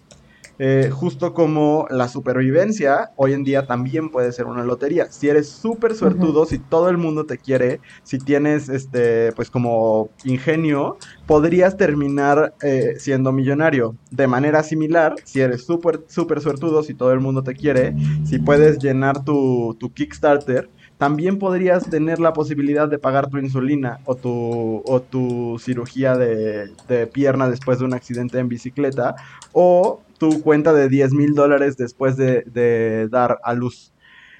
[0.63, 5.11] Eh, justo como la supervivencia hoy en día también puede ser una lotería.
[5.11, 10.11] Si eres súper suertudo, si todo el mundo te quiere, si tienes este, pues como
[10.23, 13.95] ingenio, podrías terminar eh, siendo millonario.
[14.11, 18.37] De manera similar, si eres súper, súper suertudo, si todo el mundo te quiere, si
[18.37, 24.13] puedes llenar tu, tu Kickstarter, también podrías tener la posibilidad de pagar tu insulina o
[24.13, 29.15] tu, o tu cirugía de, de, pierna después de un accidente en bicicleta
[29.53, 33.91] o tu cuenta de 10 mil dólares después de, dar a luz.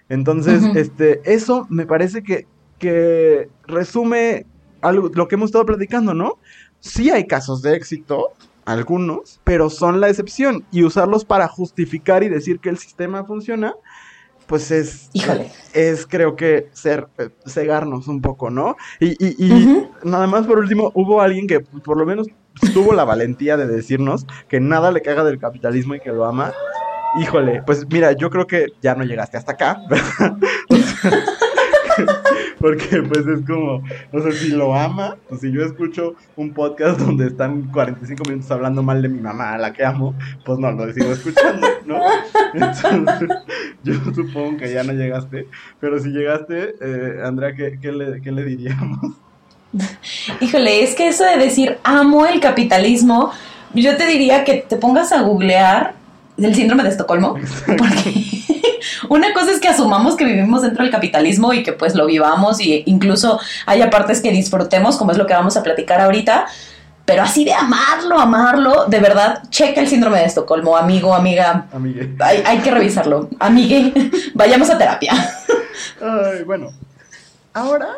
[0.10, 2.46] Entonces, este, eso me parece que,
[2.78, 4.46] que resume
[4.82, 6.38] algo, lo que hemos estado platicando, ¿no?
[6.82, 8.28] Sí hay casos de éxito,
[8.64, 10.64] algunos, pero son la excepción.
[10.72, 13.74] Y usarlos para justificar y decir que el sistema funciona,
[14.52, 15.50] pues es, Híjole.
[15.74, 18.76] es creo que ser, eh, cegarnos un poco, ¿no?
[19.00, 22.28] Y, y, y nada más por último, hubo alguien que por lo menos
[22.74, 26.52] tuvo la valentía de decirnos que nada le caga del capitalismo y que lo ama.
[27.18, 29.82] Híjole, pues mira, yo creo que ya no llegaste hasta acá,
[32.62, 37.00] Porque pues es como, no sé si lo ama, o si yo escucho un podcast
[37.00, 40.14] donde están 45 minutos hablando mal de mi mamá, a la que amo,
[40.46, 42.00] pues no, lo sigo escuchando, ¿no?
[42.54, 43.30] Entonces,
[43.84, 45.48] yo supongo que ya no llegaste,
[45.80, 49.16] pero si llegaste, eh, Andrea, ¿qué, qué, le, ¿qué le diríamos?
[50.40, 53.32] Híjole, es que eso de decir amo el capitalismo,
[53.74, 55.96] yo te diría que te pongas a googlear
[56.38, 57.36] el síndrome de Estocolmo,
[57.78, 58.42] porque
[59.10, 62.60] una cosa es que asumamos que vivimos dentro del capitalismo y que pues lo vivamos
[62.62, 66.48] y incluso haya partes que disfrutemos, como es lo que vamos a platicar ahorita,
[67.06, 71.68] pero así de amarlo, amarlo, de verdad, checa el síndrome de Estocolmo, amigo, amiga.
[71.74, 72.16] Amigue.
[72.20, 73.30] Hay, hay que revisarlo.
[73.40, 73.94] Amigue,
[74.34, 75.14] vayamos a terapia.
[76.02, 76.70] Ay, bueno,
[77.54, 77.98] ahora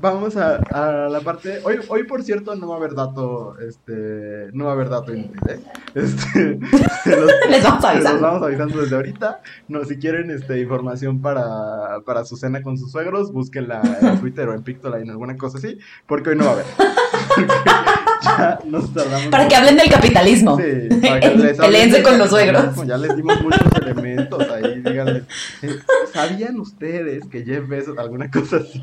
[0.00, 1.60] vamos a, a, la parte.
[1.64, 3.58] Hoy, hoy, por cierto, no va a haber dato.
[3.58, 4.50] Este.
[4.52, 5.60] No va a haber dato inútil, ¿eh?
[5.94, 6.58] Este.
[7.06, 8.12] Los, Les vamos avisando.
[8.12, 9.40] Los vamos avisando desde ahorita.
[9.68, 14.48] No, si quieren este, información para, para su cena con sus suegros, búsquenla en Twitter
[14.48, 15.78] o en Pictoline, alguna cosa así.
[16.06, 16.66] Porque hoy no va a haber.
[18.24, 19.28] ya nos tardamos.
[19.28, 20.56] Para que hablen del capitalismo.
[20.56, 22.86] Sí, para que les Peleense con los suegros.
[22.86, 24.80] Ya les dimos muchos elementos ahí.
[24.80, 25.24] Díganles.
[25.62, 25.78] Eh,
[26.12, 28.82] ¿Sabían ustedes que Jeff Bezos, alguna cosa así?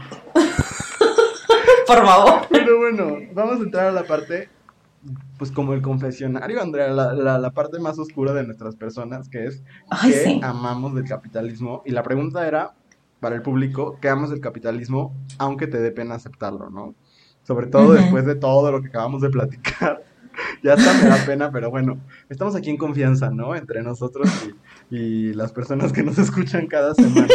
[1.91, 2.41] Por favor.
[2.49, 4.47] Pero bueno, vamos a entrar a la parte,
[5.37, 9.45] pues como el confesionario, Andrea, la, la, la parte más oscura de nuestras personas, que
[9.45, 10.41] es Ay, que sí.
[10.41, 11.81] amamos del capitalismo.
[11.85, 12.75] Y la pregunta era,
[13.19, 16.95] para el público, ¿qué amas del capitalismo, aunque te dé pena aceptarlo, no?
[17.43, 20.03] Sobre todo después de todo lo que acabamos de platicar.
[20.63, 23.53] Ya hasta me da pena, pero bueno, estamos aquí en confianza, ¿no?
[23.53, 24.55] Entre nosotros y,
[24.91, 27.27] y las personas que nos escuchan cada semana.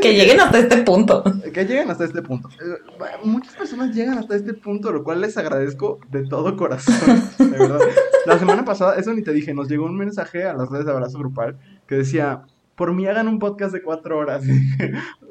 [0.00, 1.24] Que lleguen hasta este punto.
[1.52, 2.48] que lleguen hasta este punto.
[2.50, 7.58] Eh, muchas personas llegan hasta este punto, lo cual les agradezco de todo corazón, de
[7.58, 7.80] verdad.
[8.26, 10.92] La semana pasada, eso ni te dije, nos llegó un mensaje a las redes de
[10.92, 14.44] Abrazo Grupal que decía, por mí hagan un podcast de cuatro horas.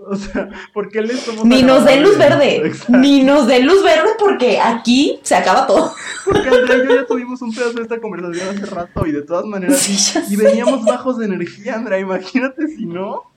[0.06, 2.68] O sea, ¿por qué les somos Ni nos dé luz verde.
[2.68, 2.98] Exacto.
[2.98, 5.94] Ni nos dé luz verde porque aquí se acaba todo.
[6.26, 9.22] Porque Andrea y yo ya tuvimos un pedazo de esta conversación hace rato y de
[9.22, 9.78] todas maneras...
[9.78, 13.32] Sí, ya y veníamos bajos de energía, Andrea, imagínate si no.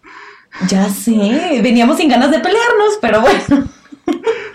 [0.68, 3.68] Ya sé, veníamos sin ganas de pelearnos, pero bueno.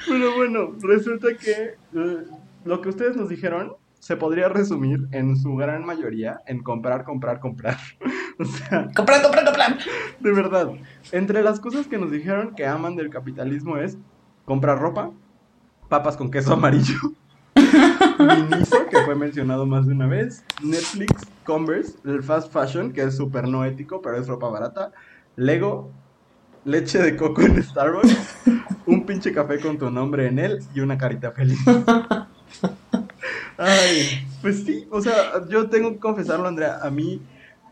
[0.08, 2.18] Pero bueno, resulta que eh,
[2.66, 7.39] lo que ustedes nos dijeron se podría resumir en su gran mayoría en comprar, comprar,
[7.39, 7.78] comprar.
[8.39, 9.78] o sea, comprar, comprar, comprar.
[10.20, 10.72] De verdad,
[11.12, 13.99] entre las cosas que nos dijeron que aman del capitalismo es
[14.43, 15.12] comprar ropa,
[15.88, 16.97] papas con queso amarillo,
[18.18, 23.16] Miniso, que fue mencionado más de una vez, Netflix, Converse, el fast fashion, que es
[23.16, 24.91] súper no ético, pero es ropa barata,
[25.36, 25.91] Lego,
[26.66, 28.18] leche de coco en Starbucks,
[28.88, 31.60] un pinche café con tu nombre en él y una carita feliz.
[33.64, 37.22] Ay, pues sí, o sea, yo tengo que confesarlo, Andrea, a mí,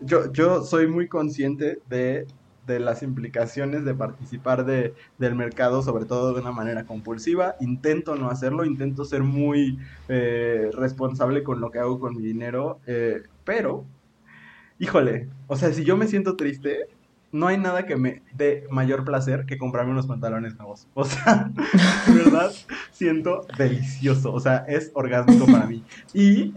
[0.02, 2.28] yo, yo soy muy consciente de,
[2.68, 7.56] de las implicaciones de participar de, del mercado, sobre todo de una manera compulsiva.
[7.60, 9.80] Intento no hacerlo, intento ser muy
[10.10, 13.84] eh, responsable con lo que hago con mi dinero, eh, pero,
[14.78, 16.88] híjole, o sea, si yo me siento triste,
[17.32, 20.88] no hay nada que me dé mayor placer que comprarme unos pantalones nuevos.
[20.94, 21.52] O sea,
[22.08, 22.52] de verdad,
[22.92, 24.34] siento delicioso.
[24.34, 25.84] O sea, es orgásmico para mí.
[26.14, 26.54] Y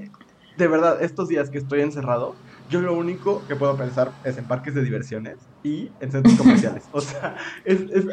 [0.57, 2.35] de verdad, estos días que estoy encerrado,
[2.71, 6.85] yo lo único que puedo pensar es en parques de diversiones y en centros comerciales.
[6.93, 8.07] O sea, es, es,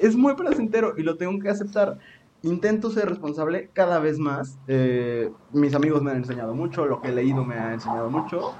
[0.00, 1.98] es muy placentero y lo tengo que aceptar.
[2.42, 4.58] Intento ser responsable cada vez más.
[4.68, 8.54] Eh, mis amigos me han enseñado mucho, lo que he leído me ha enseñado mucho.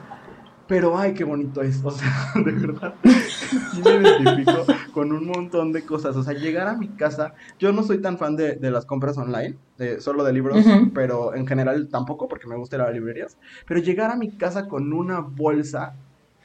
[0.67, 5.73] Pero ay, qué bonito es, o sea, de verdad, sí me identifico con un montón
[5.73, 6.17] de cosas.
[6.17, 9.19] O sea, llegar a mi casa, yo no soy tan fan de, de las compras
[9.19, 12.95] online, de, solo de libros, pero en general tampoco, porque me gusta ir a las
[12.95, 13.37] librerías.
[13.67, 15.95] Pero llegar a mi casa con una bolsa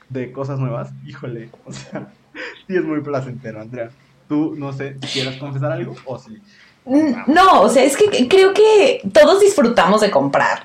[0.10, 2.12] de cosas nuevas, híjole, o sea,
[2.68, 3.90] sí es muy placentero, Andrea.
[4.28, 6.42] Tú, no sé, si quieras confesar algo o sí.
[6.86, 10.64] Mm, No, o sea, es que creo que todos disfrutamos de comprar.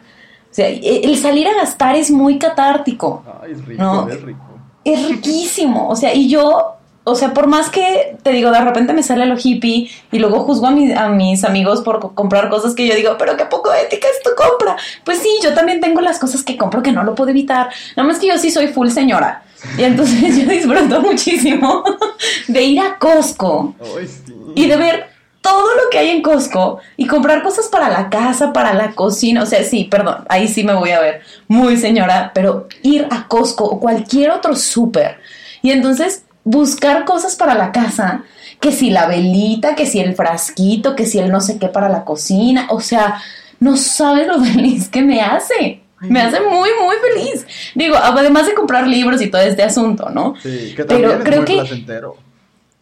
[0.54, 3.24] O sea, e- el salir a gastar es muy catártico.
[3.42, 4.08] Ay, es rico, No.
[4.08, 4.38] es rico.
[4.84, 5.88] Es riquísimo.
[5.88, 9.26] O sea, y yo, o sea, por más que te digo, de repente me sale
[9.26, 12.86] lo hippie y luego juzgo a, mi- a mis amigos por co- comprar cosas que
[12.86, 14.76] yo digo, pero qué poco ética es tu compra.
[15.04, 17.70] Pues sí, yo también tengo las cosas que compro que no lo puedo evitar.
[17.96, 19.42] Nada más que yo sí soy full señora.
[19.76, 21.82] Y entonces yo disfruto muchísimo
[22.46, 24.32] de ir a Costco Ay, sí.
[24.54, 25.06] y de ver
[25.44, 29.42] todo lo que hay en Costco y comprar cosas para la casa, para la cocina.
[29.42, 33.28] O sea, sí, perdón, ahí sí me voy a ver muy señora, pero ir a
[33.28, 35.18] Costco o cualquier otro súper
[35.60, 38.22] y entonces buscar cosas para la casa,
[38.58, 41.90] que si la velita, que si el frasquito, que si el no sé qué para
[41.90, 42.66] la cocina.
[42.70, 43.20] O sea,
[43.60, 45.82] no sabes lo feliz que me hace.
[46.00, 47.46] Me hace muy, muy feliz.
[47.74, 50.34] Digo, además de comprar libros y todo este asunto, ¿no?
[50.42, 52.16] Sí, que Pero también es creo muy que- placentero.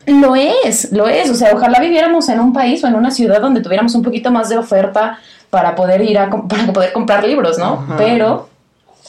[0.07, 1.31] Lo es, lo es.
[1.31, 4.31] O sea, ojalá viviéramos en un país o en una ciudad donde tuviéramos un poquito
[4.31, 5.19] más de oferta
[5.51, 7.85] para poder ir a para poder comprar libros, ¿no?
[7.85, 7.97] Ajá.
[7.97, 8.49] Pero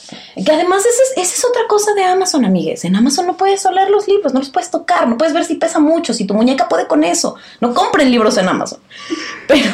[0.08, 2.84] que además esa es, esa es otra cosa de Amazon, amigues.
[2.84, 5.54] En Amazon no puedes oler los libros, no los puedes tocar, no puedes ver si
[5.54, 7.36] pesa mucho, si tu muñeca puede con eso.
[7.60, 8.80] No compren libros en Amazon.
[9.46, 9.70] Pero,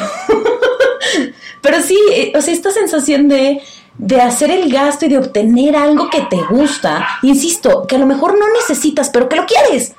[1.61, 3.61] pero sí, eh, o sea, esta sensación de,
[3.97, 8.05] de hacer el gasto y de obtener algo que te gusta, insisto, que a lo
[8.05, 9.93] mejor no necesitas, pero que lo quieres.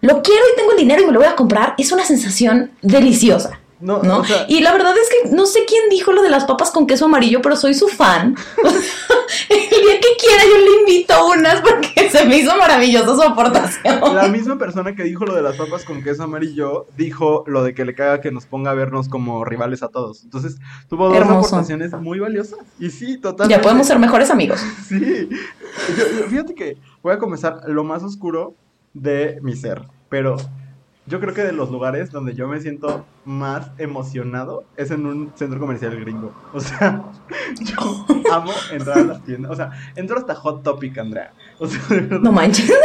[0.00, 2.70] Lo quiero y tengo el dinero y me lo voy a comprar, es una sensación
[2.82, 3.60] deliciosa.
[3.80, 4.18] No, ¿no?
[4.18, 6.72] o sea- y la verdad es que no sé quién dijo lo de las papas
[6.72, 8.34] con queso amarillo, pero soy su fan.
[8.64, 8.80] O sea,
[9.50, 14.00] el día que quiera yo le invito unas porque se me hizo maravillosa su aportación.
[14.16, 17.72] La misma persona que dijo lo de las papas con queso amarillo dijo lo de
[17.74, 20.24] que le caga que nos ponga a vernos como rivales a todos.
[20.24, 20.56] Entonces
[20.88, 21.48] tuvo dos Hermoso.
[21.48, 22.58] aportaciones muy valiosas.
[22.80, 23.54] Y sí, totalmente.
[23.54, 24.60] Ya podemos ser mejores amigos.
[24.88, 25.28] Sí.
[25.96, 28.54] Yo- yo- fíjate que voy a comenzar lo más oscuro
[29.02, 29.82] de mi ser.
[30.08, 30.36] Pero
[31.06, 35.32] yo creo que de los lugares donde yo me siento más emocionado es en un
[35.34, 36.32] centro comercial gringo.
[36.52, 37.02] O sea,
[37.60, 39.52] yo amo entrar a las tiendas.
[39.52, 41.32] O sea, entro hasta Hot Topic, Andrea.
[41.58, 42.20] O sea, verdad.
[42.20, 42.70] No manches.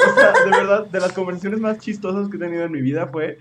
[0.00, 3.06] O sea, de verdad, de las conversaciones más chistosas que he tenido en mi vida
[3.06, 3.38] fue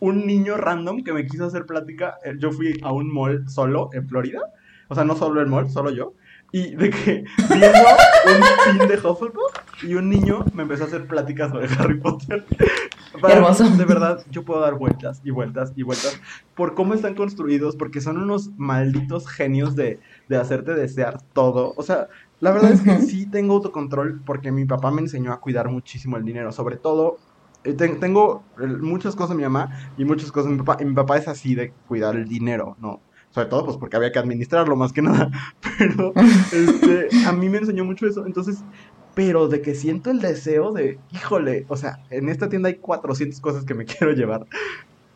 [0.00, 2.16] un niño random que me quiso hacer plática.
[2.24, 4.40] Eh, Yo fui a un mall solo en Florida.
[4.88, 6.14] O sea, no solo el mall, solo yo.
[6.52, 7.78] Y de que viendo
[8.26, 12.44] un pin de Hufflepuff y un niño me empezó a hacer pláticas sobre Harry Potter.
[13.20, 13.68] Para- Hermoso.
[13.70, 16.20] De verdad, yo puedo dar vueltas y vueltas y vueltas
[16.54, 21.74] por cómo están construidos, porque son unos malditos genios de, de hacerte desear todo.
[21.76, 22.08] O sea,
[22.40, 26.16] la verdad es que sí tengo autocontrol porque mi papá me enseñó a cuidar muchísimo
[26.16, 27.18] el dinero, sobre todo
[27.64, 30.80] eh, ten- tengo eh, muchas cosas de mi mamá y muchas cosas de mi papá,
[30.82, 33.00] y mi papá es así de cuidar el dinero, ¿no?
[33.30, 35.30] Sobre todo pues porque había que administrarlo más que nada,
[35.78, 36.12] pero
[36.52, 38.58] este, a mí me enseñó mucho eso, entonces,
[39.14, 43.40] pero de que siento el deseo de, híjole, o sea, en esta tienda hay 400
[43.40, 44.46] cosas que me quiero llevar,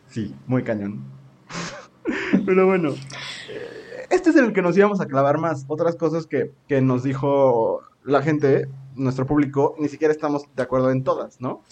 [0.07, 1.03] sí, muy cañón.
[2.45, 5.65] Pero bueno, eh, este es el que nos íbamos a clavar más.
[5.67, 10.91] Otras cosas que, que nos dijo la gente, nuestro público, ni siquiera estamos de acuerdo
[10.91, 11.63] en todas, ¿no?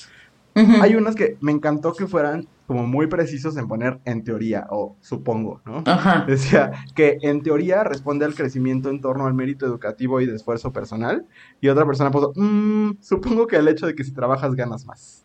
[0.55, 4.95] Hay unas que me encantó que fueran como muy precisos en poner en teoría, o
[5.01, 5.83] supongo, ¿no?
[5.85, 6.25] Ajá.
[6.27, 10.71] Decía que en teoría responde al crecimiento en torno al mérito educativo y de esfuerzo
[10.71, 11.25] personal.
[11.59, 15.23] Y otra persona puso, mmm, supongo que el hecho de que si trabajas ganas más.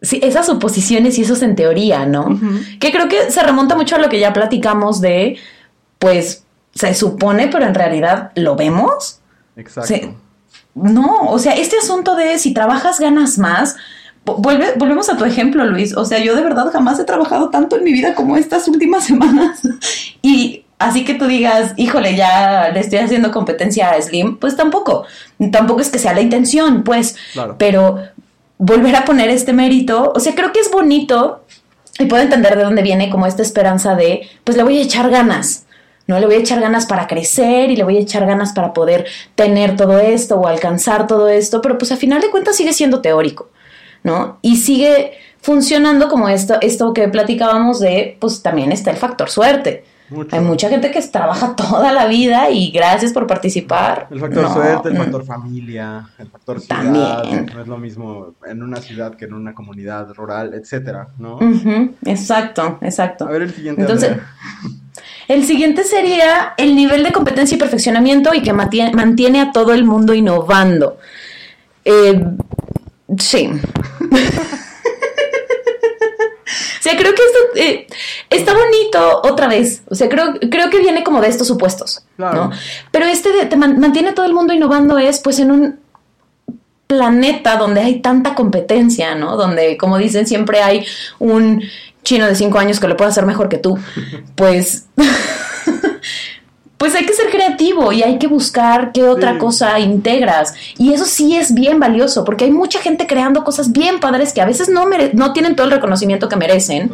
[0.00, 2.38] Sí, esas suposiciones y eso es en teoría, ¿no?
[2.80, 5.36] Que creo que se remonta mucho a lo que ya platicamos de,
[6.00, 6.44] pues,
[6.74, 9.20] se supone, pero en realidad lo vemos.
[9.54, 10.16] Exacto.
[10.74, 13.76] no, o sea, este asunto de si trabajas ganas más,
[14.24, 15.96] Vuelve, volvemos a tu ejemplo, Luis.
[15.96, 19.04] O sea, yo de verdad jamás he trabajado tanto en mi vida como estas últimas
[19.06, 19.62] semanas.
[20.22, 25.04] y así que tú digas, híjole, ya le estoy haciendo competencia a Slim, pues tampoco.
[25.50, 27.16] Tampoco es que sea la intención, pues.
[27.58, 27.98] Pero
[28.58, 31.44] volver a poner este mérito, o sea, creo que es bonito
[31.98, 35.10] y puedo entender de dónde viene como esta esperanza de, pues le voy a echar
[35.10, 35.66] ganas.
[36.06, 36.18] ¿no?
[36.18, 39.06] Le voy a echar ganas para crecer y le voy a echar ganas para poder
[39.34, 43.00] tener todo esto o alcanzar todo esto, pero pues a final de cuentas sigue siendo
[43.00, 43.48] teórico.
[44.02, 44.38] ¿No?
[44.42, 49.84] Y sigue funcionando como esto, esto que platicábamos de, pues también está el factor suerte.
[50.30, 54.08] Hay mucha gente que trabaja toda la vida y gracias por participar.
[54.10, 56.82] El factor suerte, el factor familia, el factor ciudad.
[56.82, 57.50] También.
[57.54, 61.38] No es lo mismo en una ciudad que en una comunidad rural, etcétera, ¿no?
[62.04, 63.26] Exacto, exacto.
[63.26, 63.80] A ver el siguiente.
[63.80, 64.18] Entonces,
[65.28, 69.84] el siguiente sería el nivel de competencia y perfeccionamiento y que mantiene a todo el
[69.84, 70.98] mundo innovando.
[71.84, 72.22] Eh,
[73.18, 73.48] Sí.
[73.50, 74.10] o
[76.80, 77.86] sea, creo que esto eh,
[78.30, 79.82] está bonito otra vez.
[79.88, 82.04] O sea, creo, creo que viene como de estos supuestos.
[82.16, 82.50] ¿no?
[82.90, 85.80] Pero este de, te mantiene todo el mundo innovando es pues en un
[86.86, 89.36] planeta donde hay tanta competencia, ¿no?
[89.36, 90.84] Donde, como dicen, siempre hay
[91.18, 91.62] un
[92.02, 93.78] chino de cinco años que lo puede hacer mejor que tú.
[94.34, 94.86] Pues
[96.82, 100.52] pues hay que ser creativo y hay que buscar qué otra cosa integras.
[100.78, 104.40] Y eso sí es bien valioso, porque hay mucha gente creando cosas bien padres que
[104.40, 106.90] a veces no, no tienen todo el reconocimiento que merecen,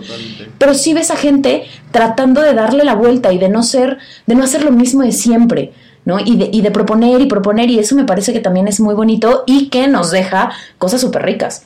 [0.58, 4.34] pero sí ves a gente tratando de darle la vuelta y de no ser, de
[4.34, 5.72] no hacer lo mismo de siempre.
[6.04, 6.20] ¿no?
[6.20, 8.94] Y de, y de proponer y proponer, y eso me parece que también es muy
[8.94, 11.64] bonito y que nos deja cosas súper ricas.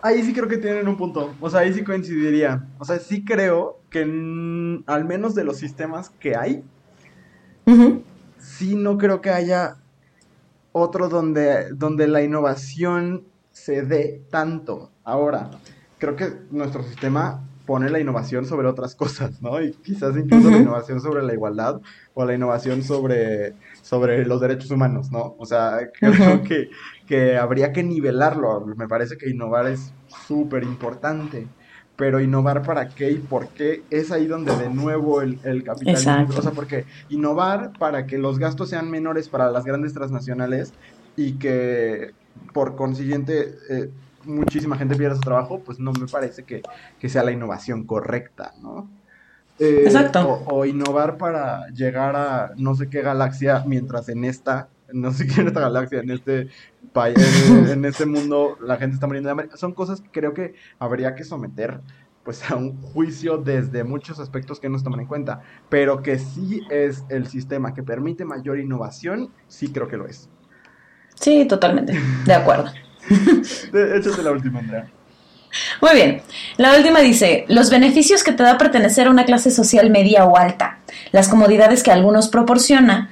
[0.00, 1.34] Ahí sí creo que tienen un punto.
[1.42, 2.64] O sea, ahí sí coincidiría.
[2.78, 6.62] O sea, sí creo que al menos de los sistemas que hay,
[8.38, 9.76] Sí, no creo que haya
[10.72, 14.90] otro donde, donde la innovación se dé tanto.
[15.04, 15.50] Ahora,
[15.98, 19.60] creo que nuestro sistema pone la innovación sobre otras cosas, ¿no?
[19.62, 21.80] Y quizás incluso la innovación sobre la igualdad
[22.12, 25.34] o la innovación sobre, sobre los derechos humanos, ¿no?
[25.38, 26.70] O sea, creo que,
[27.06, 28.66] que habría que nivelarlo.
[28.76, 29.92] Me parece que innovar es
[30.26, 31.46] súper importante
[31.96, 36.26] pero innovar para qué y por qué es ahí donde de nuevo el, el capitalismo,
[36.36, 40.72] o sea, porque innovar para que los gastos sean menores para las grandes transnacionales
[41.16, 42.12] y que
[42.52, 43.90] por consiguiente eh,
[44.24, 46.62] muchísima gente pierda su trabajo, pues no me parece que,
[47.08, 48.88] sea la innovación correcta, ¿no?
[49.60, 50.42] Eh, Exacto.
[50.46, 55.26] O, o, innovar para llegar a no sé qué galaxia mientras en esta no sé
[55.26, 56.48] qué en esta galaxia, en este
[56.94, 57.18] país,
[57.48, 59.48] en, este mundo, la gente está muriendo de hambre.
[59.56, 61.80] Son cosas que creo que habría que someter
[62.24, 66.18] pues a un juicio desde muchos aspectos que no se toman en cuenta, pero que
[66.18, 70.30] sí es el sistema que permite mayor innovación, sí creo que lo es.
[71.16, 72.70] Sí, totalmente, de acuerdo.
[73.10, 74.90] Échate la última, Andrea.
[75.82, 76.22] Muy bien.
[76.56, 80.38] La última dice, los beneficios que te da pertenecer a una clase social media o
[80.38, 80.78] alta,
[81.12, 83.10] las comodidades que algunos proporciona,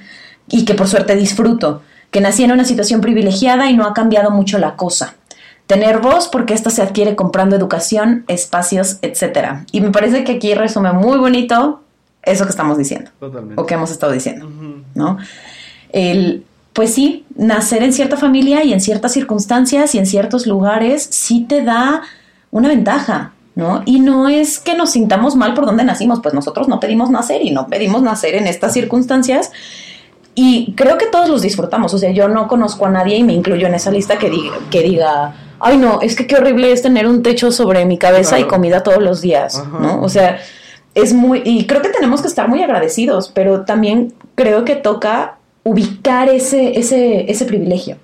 [0.49, 1.83] y que por suerte disfruto,
[2.13, 5.15] que nací en una situación privilegiada y no ha cambiado mucho la cosa.
[5.65, 9.63] Tener voz porque esta se adquiere comprando educación, espacios, etc.
[9.71, 11.81] Y me parece que aquí resume muy bonito
[12.21, 13.09] eso que estamos diciendo.
[13.19, 13.59] Totalmente.
[13.59, 14.47] O que hemos estado diciendo,
[14.93, 15.17] ¿no?
[15.91, 21.07] El, pues sí, nacer en cierta familia y en ciertas circunstancias y en ciertos lugares
[21.09, 22.03] sí te da
[22.51, 23.81] una ventaja, ¿no?
[23.85, 27.41] Y no es que nos sintamos mal por donde nacimos, pues nosotros no pedimos nacer
[27.41, 29.51] y no pedimos nacer en estas circunstancias
[30.35, 31.93] y creo que todos los disfrutamos.
[31.93, 34.55] O sea, yo no conozco a nadie y me incluyo en esa lista que diga,
[34.69, 38.37] que diga ay no, es que qué horrible es tener un techo sobre mi cabeza
[38.37, 40.01] y comida todos los días, ¿no?
[40.01, 40.39] O sea,
[40.93, 45.37] es muy, y creo que tenemos que estar muy agradecidos, pero también creo que toca
[45.63, 47.97] ubicar ese, ese, ese privilegio.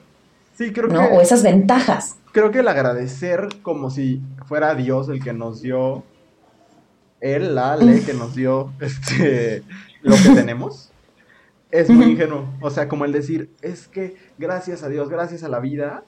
[0.58, 1.04] Sí, creo ¿no?
[1.08, 2.16] O esas ventajas.
[2.32, 6.04] Creo que el agradecer como si fuera Dios el que nos dio,
[7.20, 9.64] él, la ley que nos dio este,
[10.02, 10.89] lo que tenemos
[11.72, 12.48] es muy ingenuo.
[12.62, 16.04] O sea, como el decir, es que gracias a Dios, gracias a la vida,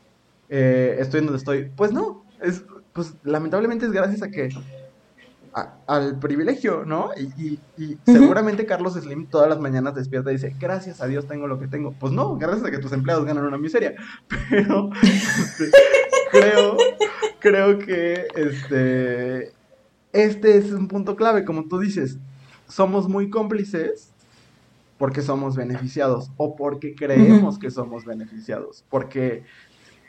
[0.50, 1.72] eh, estoy en donde estoy.
[1.76, 4.50] Pues no, es, pues lamentablemente es gracias a que
[5.86, 7.10] al privilegio, ¿no?
[7.18, 7.60] Y,
[8.06, 11.68] seguramente Carlos Slim todas las mañanas despierta y dice, gracias a Dios tengo lo que
[11.68, 11.94] tengo.
[12.00, 13.96] Pues no, gracias a que tus empleados ganan una miseria.
[14.50, 15.72] Pero, este,
[16.32, 16.78] creo,
[17.40, 19.52] creo que este,
[20.14, 22.18] este es un punto clave, como tú dices,
[22.68, 24.11] somos muy cómplices
[25.02, 29.44] porque somos beneficiados o porque creemos que somos beneficiados, porque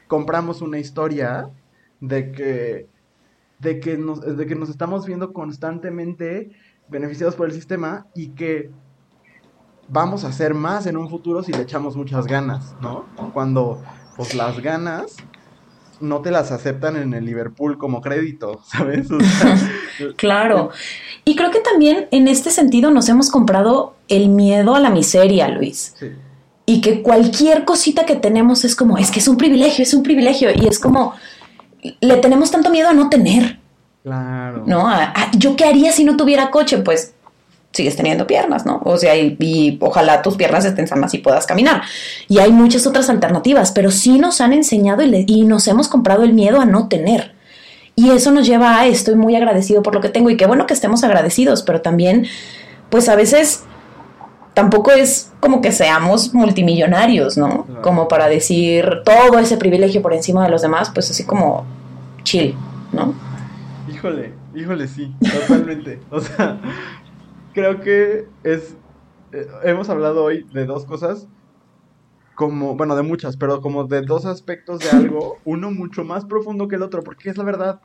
[0.06, 1.48] compramos una historia
[2.00, 2.88] de que,
[3.58, 6.50] de que, nos, de que nos estamos viendo constantemente
[6.88, 8.70] beneficiados por el sistema y que
[9.88, 13.06] vamos a hacer más en un futuro si le echamos muchas ganas, ¿no?
[13.32, 13.82] Cuando
[14.14, 15.16] pues las ganas
[16.02, 19.08] no te las aceptan en el Liverpool como crédito, ¿sabes?
[20.16, 20.70] claro.
[21.24, 25.48] Y creo que también en este sentido nos hemos comprado el miedo a la miseria,
[25.48, 25.94] Luis.
[25.98, 26.12] Sí.
[26.66, 30.02] Y que cualquier cosita que tenemos es como, es que es un privilegio, es un
[30.02, 30.50] privilegio.
[30.54, 31.14] Y es como,
[32.00, 33.58] le tenemos tanto miedo a no tener.
[34.02, 34.64] Claro.
[34.66, 34.88] ¿No?
[35.36, 36.78] ¿Yo qué haría si no tuviera coche?
[36.78, 37.14] Pues
[37.72, 38.80] sigues teniendo piernas, ¿no?
[38.84, 41.82] O sea, y, ojalá tus piernas estén sanas y puedas caminar.
[42.28, 46.22] Y hay muchas otras alternativas, pero sí nos han enseñado y, y, nos hemos comprado
[46.22, 47.34] el miedo a no tener.
[47.94, 50.66] Y eso nos lleva a estoy muy agradecido por lo que tengo y qué bueno
[50.66, 52.26] que estemos agradecidos, pero también,
[52.88, 53.64] pues a veces
[54.54, 57.66] tampoco es como que seamos multimillonarios, ¿no?
[57.82, 61.64] Como para decir todo ese privilegio por encima de los demás, pues así como
[62.22, 62.54] chill,
[62.92, 63.14] ¿no?
[63.92, 66.00] Híjole, híjole, sí, totalmente.
[66.10, 66.58] o sea,
[67.52, 68.76] creo que es.
[69.32, 71.28] Eh, hemos hablado hoy de dos cosas.
[72.34, 76.66] Como, bueno, de muchas, pero como de dos aspectos de algo, uno mucho más profundo
[76.66, 77.80] que el otro, porque es la verdad.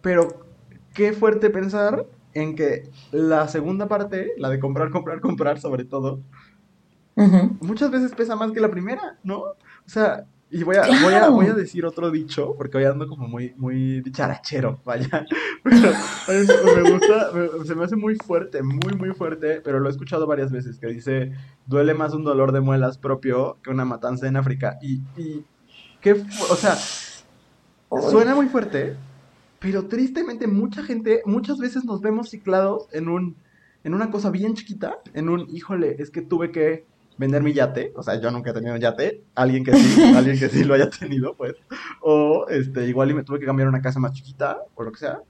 [0.00, 0.46] Pero
[0.94, 6.20] qué fuerte pensar en que la segunda parte, la de comprar, comprar, comprar, sobre todo,
[7.60, 9.40] muchas veces pesa más que la primera, ¿no?
[9.40, 9.56] O
[9.86, 13.26] sea, y voy a, voy, a, voy a decir otro dicho, porque hoy ando como
[13.26, 15.24] muy, muy dicharachero, vaya.
[15.64, 17.30] Pero me gusta,
[17.64, 20.88] se me hace muy fuerte, muy, muy fuerte, pero lo he escuchado varias veces, que
[20.88, 21.32] dice,
[21.66, 24.78] duele más un dolor de muelas propio que una matanza en África.
[24.82, 25.44] Y, y
[26.02, 26.76] qué, o sea,
[28.10, 28.96] suena muy fuerte,
[29.58, 33.36] pero tristemente mucha gente, muchas veces nos vemos ciclados en un,
[33.84, 36.84] en una cosa bien chiquita, en un, híjole, es que tuve que
[37.22, 40.38] vender mi yate, o sea, yo nunca he tenido un yate, alguien que sí, alguien
[40.38, 41.54] que sí lo haya tenido, pues,
[42.00, 44.90] o este, igual y me tuve que cambiar a una casa más chiquita, o lo
[44.90, 45.20] que sea,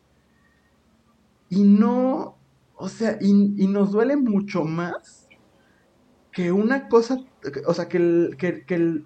[1.50, 2.38] y no,
[2.76, 3.34] o sea, y,
[3.68, 5.28] nos duele mucho más
[6.32, 7.18] que una cosa,
[7.66, 9.04] o sea, que el, que, el,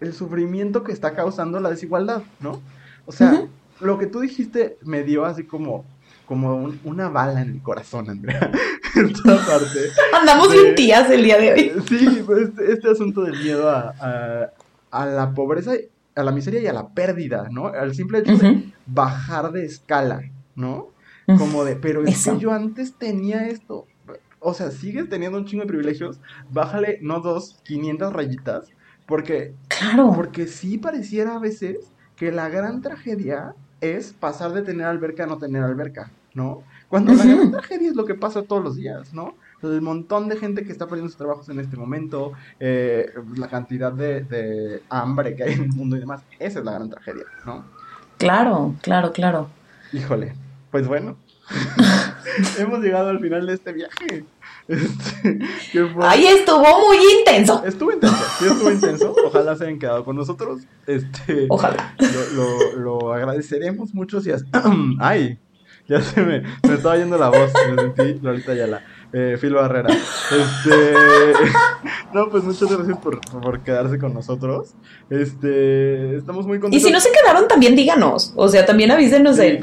[0.00, 2.62] el sufrimiento que está causando la desigualdad, ¿no?
[3.04, 3.46] O sea,
[3.80, 5.84] lo que tú dijiste me dio así como,
[6.32, 8.50] como una bala en el corazón, Andrea.
[8.94, 9.90] Esta parte.
[10.18, 11.72] Andamos bien tías el día de hoy.
[11.88, 14.50] Sí, pues este, este asunto del miedo a,
[14.90, 15.72] a, la pobreza,
[16.14, 17.66] a la miseria y a la pérdida, ¿no?
[17.66, 20.22] Al simple hecho de bajar de escala,
[20.54, 20.88] ¿no?
[21.26, 23.86] Como de, pero es que yo antes tenía esto.
[24.40, 26.18] O sea, sigues teniendo un chingo de privilegios,
[26.50, 28.70] bájale no dos, 500 rayitas,
[29.06, 30.12] porque, claro.
[30.16, 31.76] porque sí pareciera a veces
[32.16, 36.62] que la gran tragedia es pasar de tener alberca a no tener alberca, ¿no?
[36.88, 39.34] Cuando la gran tragedia es lo que pasa todos los días, ¿no?
[39.62, 43.92] El montón de gente que está perdiendo sus trabajos en este momento, eh, la cantidad
[43.92, 47.64] de, hambre que hay en el mundo y demás, esa es la gran tragedia, ¿no?
[48.18, 49.48] Claro, claro, claro.
[49.92, 50.34] Híjole,
[50.70, 51.16] pues bueno,
[52.58, 54.24] hemos llegado al final de este viaje.
[54.68, 55.40] Este,
[56.00, 57.62] Ahí estuvo muy intenso.
[57.64, 59.14] Estuvo intenso, sí estuvo intenso.
[59.26, 60.62] Ojalá se hayan quedado con nosotros.
[60.86, 61.94] Este, Ojalá.
[62.34, 64.30] Lo, lo, agradeceremos mucho si...
[65.00, 65.38] Ay,
[65.88, 67.50] ya se me, me estaba yendo la voz.
[67.70, 69.92] Me sentí Lolita Yala eh, Phil Barrera.
[69.92, 70.94] Este,
[72.14, 74.70] no, pues muchas gracias por, por, quedarse con nosotros.
[75.10, 76.82] Este, estamos muy contentos.
[76.82, 78.32] Y si no se quedaron, también díganos.
[78.36, 79.62] O sea, también avísenos en,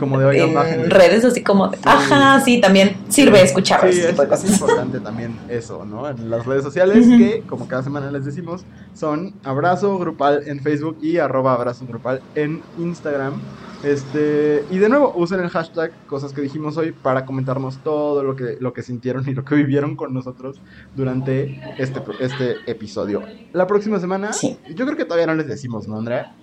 [0.90, 3.92] redes así como, ajá, sí, también sirve escuchar.
[3.92, 6.08] Sí, es, importante también eso, ¿no?
[6.08, 10.98] En las redes sociales que, como cada semana les decimos, son abrazo grupal en Facebook
[11.02, 13.42] y arroba abrazo grupal en Instagram.
[13.84, 18.36] Este, y de nuevo, usen el hashtag cosas que dijimos hoy para comentarnos todo lo
[18.36, 20.60] que, lo que sintieron y lo que vivieron con nosotros
[20.96, 23.24] durante este, este episodio.
[23.54, 26.36] La próxima semana, yo creo que todavía no les decimos, ¿no, Andrea?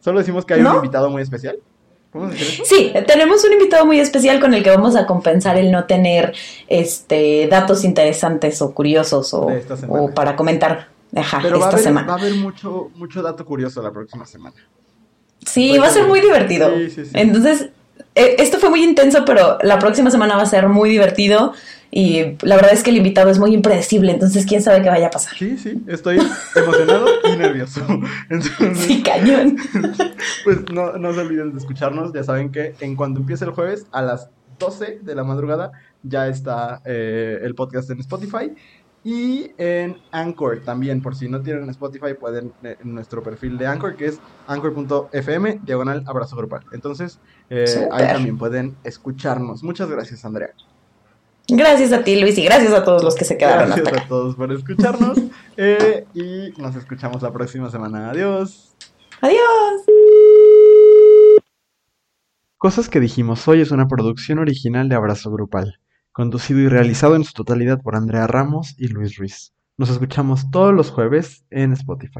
[0.00, 1.58] Solo decimos que hay un invitado muy especial.
[2.64, 6.34] Sí, tenemos un invitado muy especial con el que vamos a compensar el no tener
[6.66, 9.48] este datos interesantes o curiosos o,
[10.14, 10.88] para comentar.
[11.14, 12.06] Ajá, Pero esta semana.
[12.06, 14.56] va a haber mucho, mucho dato curioso la próxima semana.
[15.50, 16.70] Sí, va a ser muy divertido.
[17.14, 17.70] Entonces,
[18.14, 21.52] eh, esto fue muy intenso, pero la próxima semana va a ser muy divertido.
[21.92, 25.08] Y la verdad es que el invitado es muy impredecible, entonces quién sabe qué vaya
[25.08, 25.34] a pasar.
[25.36, 26.20] Sí, sí, estoy
[26.54, 27.84] emocionado y nervioso.
[28.74, 29.56] sí, cañón.
[30.44, 33.86] Pues no, no se olviden de escucharnos, ya saben que en cuanto empiece el jueves
[33.90, 35.72] a las 12 de la madrugada
[36.02, 38.52] ya está eh, el podcast en Spotify.
[39.02, 43.66] Y en Anchor también, por si no tienen Spotify, pueden eh, en nuestro perfil de
[43.66, 46.64] Anchor, que es anchor.fm, diagonal abrazo grupal.
[46.72, 47.18] Entonces,
[47.48, 49.62] eh, ahí también pueden escucharnos.
[49.62, 50.50] Muchas gracias, Andrea.
[51.48, 53.70] Gracias a ti, Luis, y gracias a todos los que se quedaron.
[53.70, 55.18] Gracias a todos por escucharnos.
[55.62, 58.08] Eh, y nos escuchamos la próxima semana.
[58.08, 58.74] Adiós.
[59.20, 59.82] Adiós.
[62.56, 65.78] Cosas que dijimos hoy es una producción original de Abrazo Grupal,
[66.12, 69.52] conducido y realizado en su totalidad por Andrea Ramos y Luis Ruiz.
[69.78, 72.18] Nos escuchamos todos los jueves en Spotify.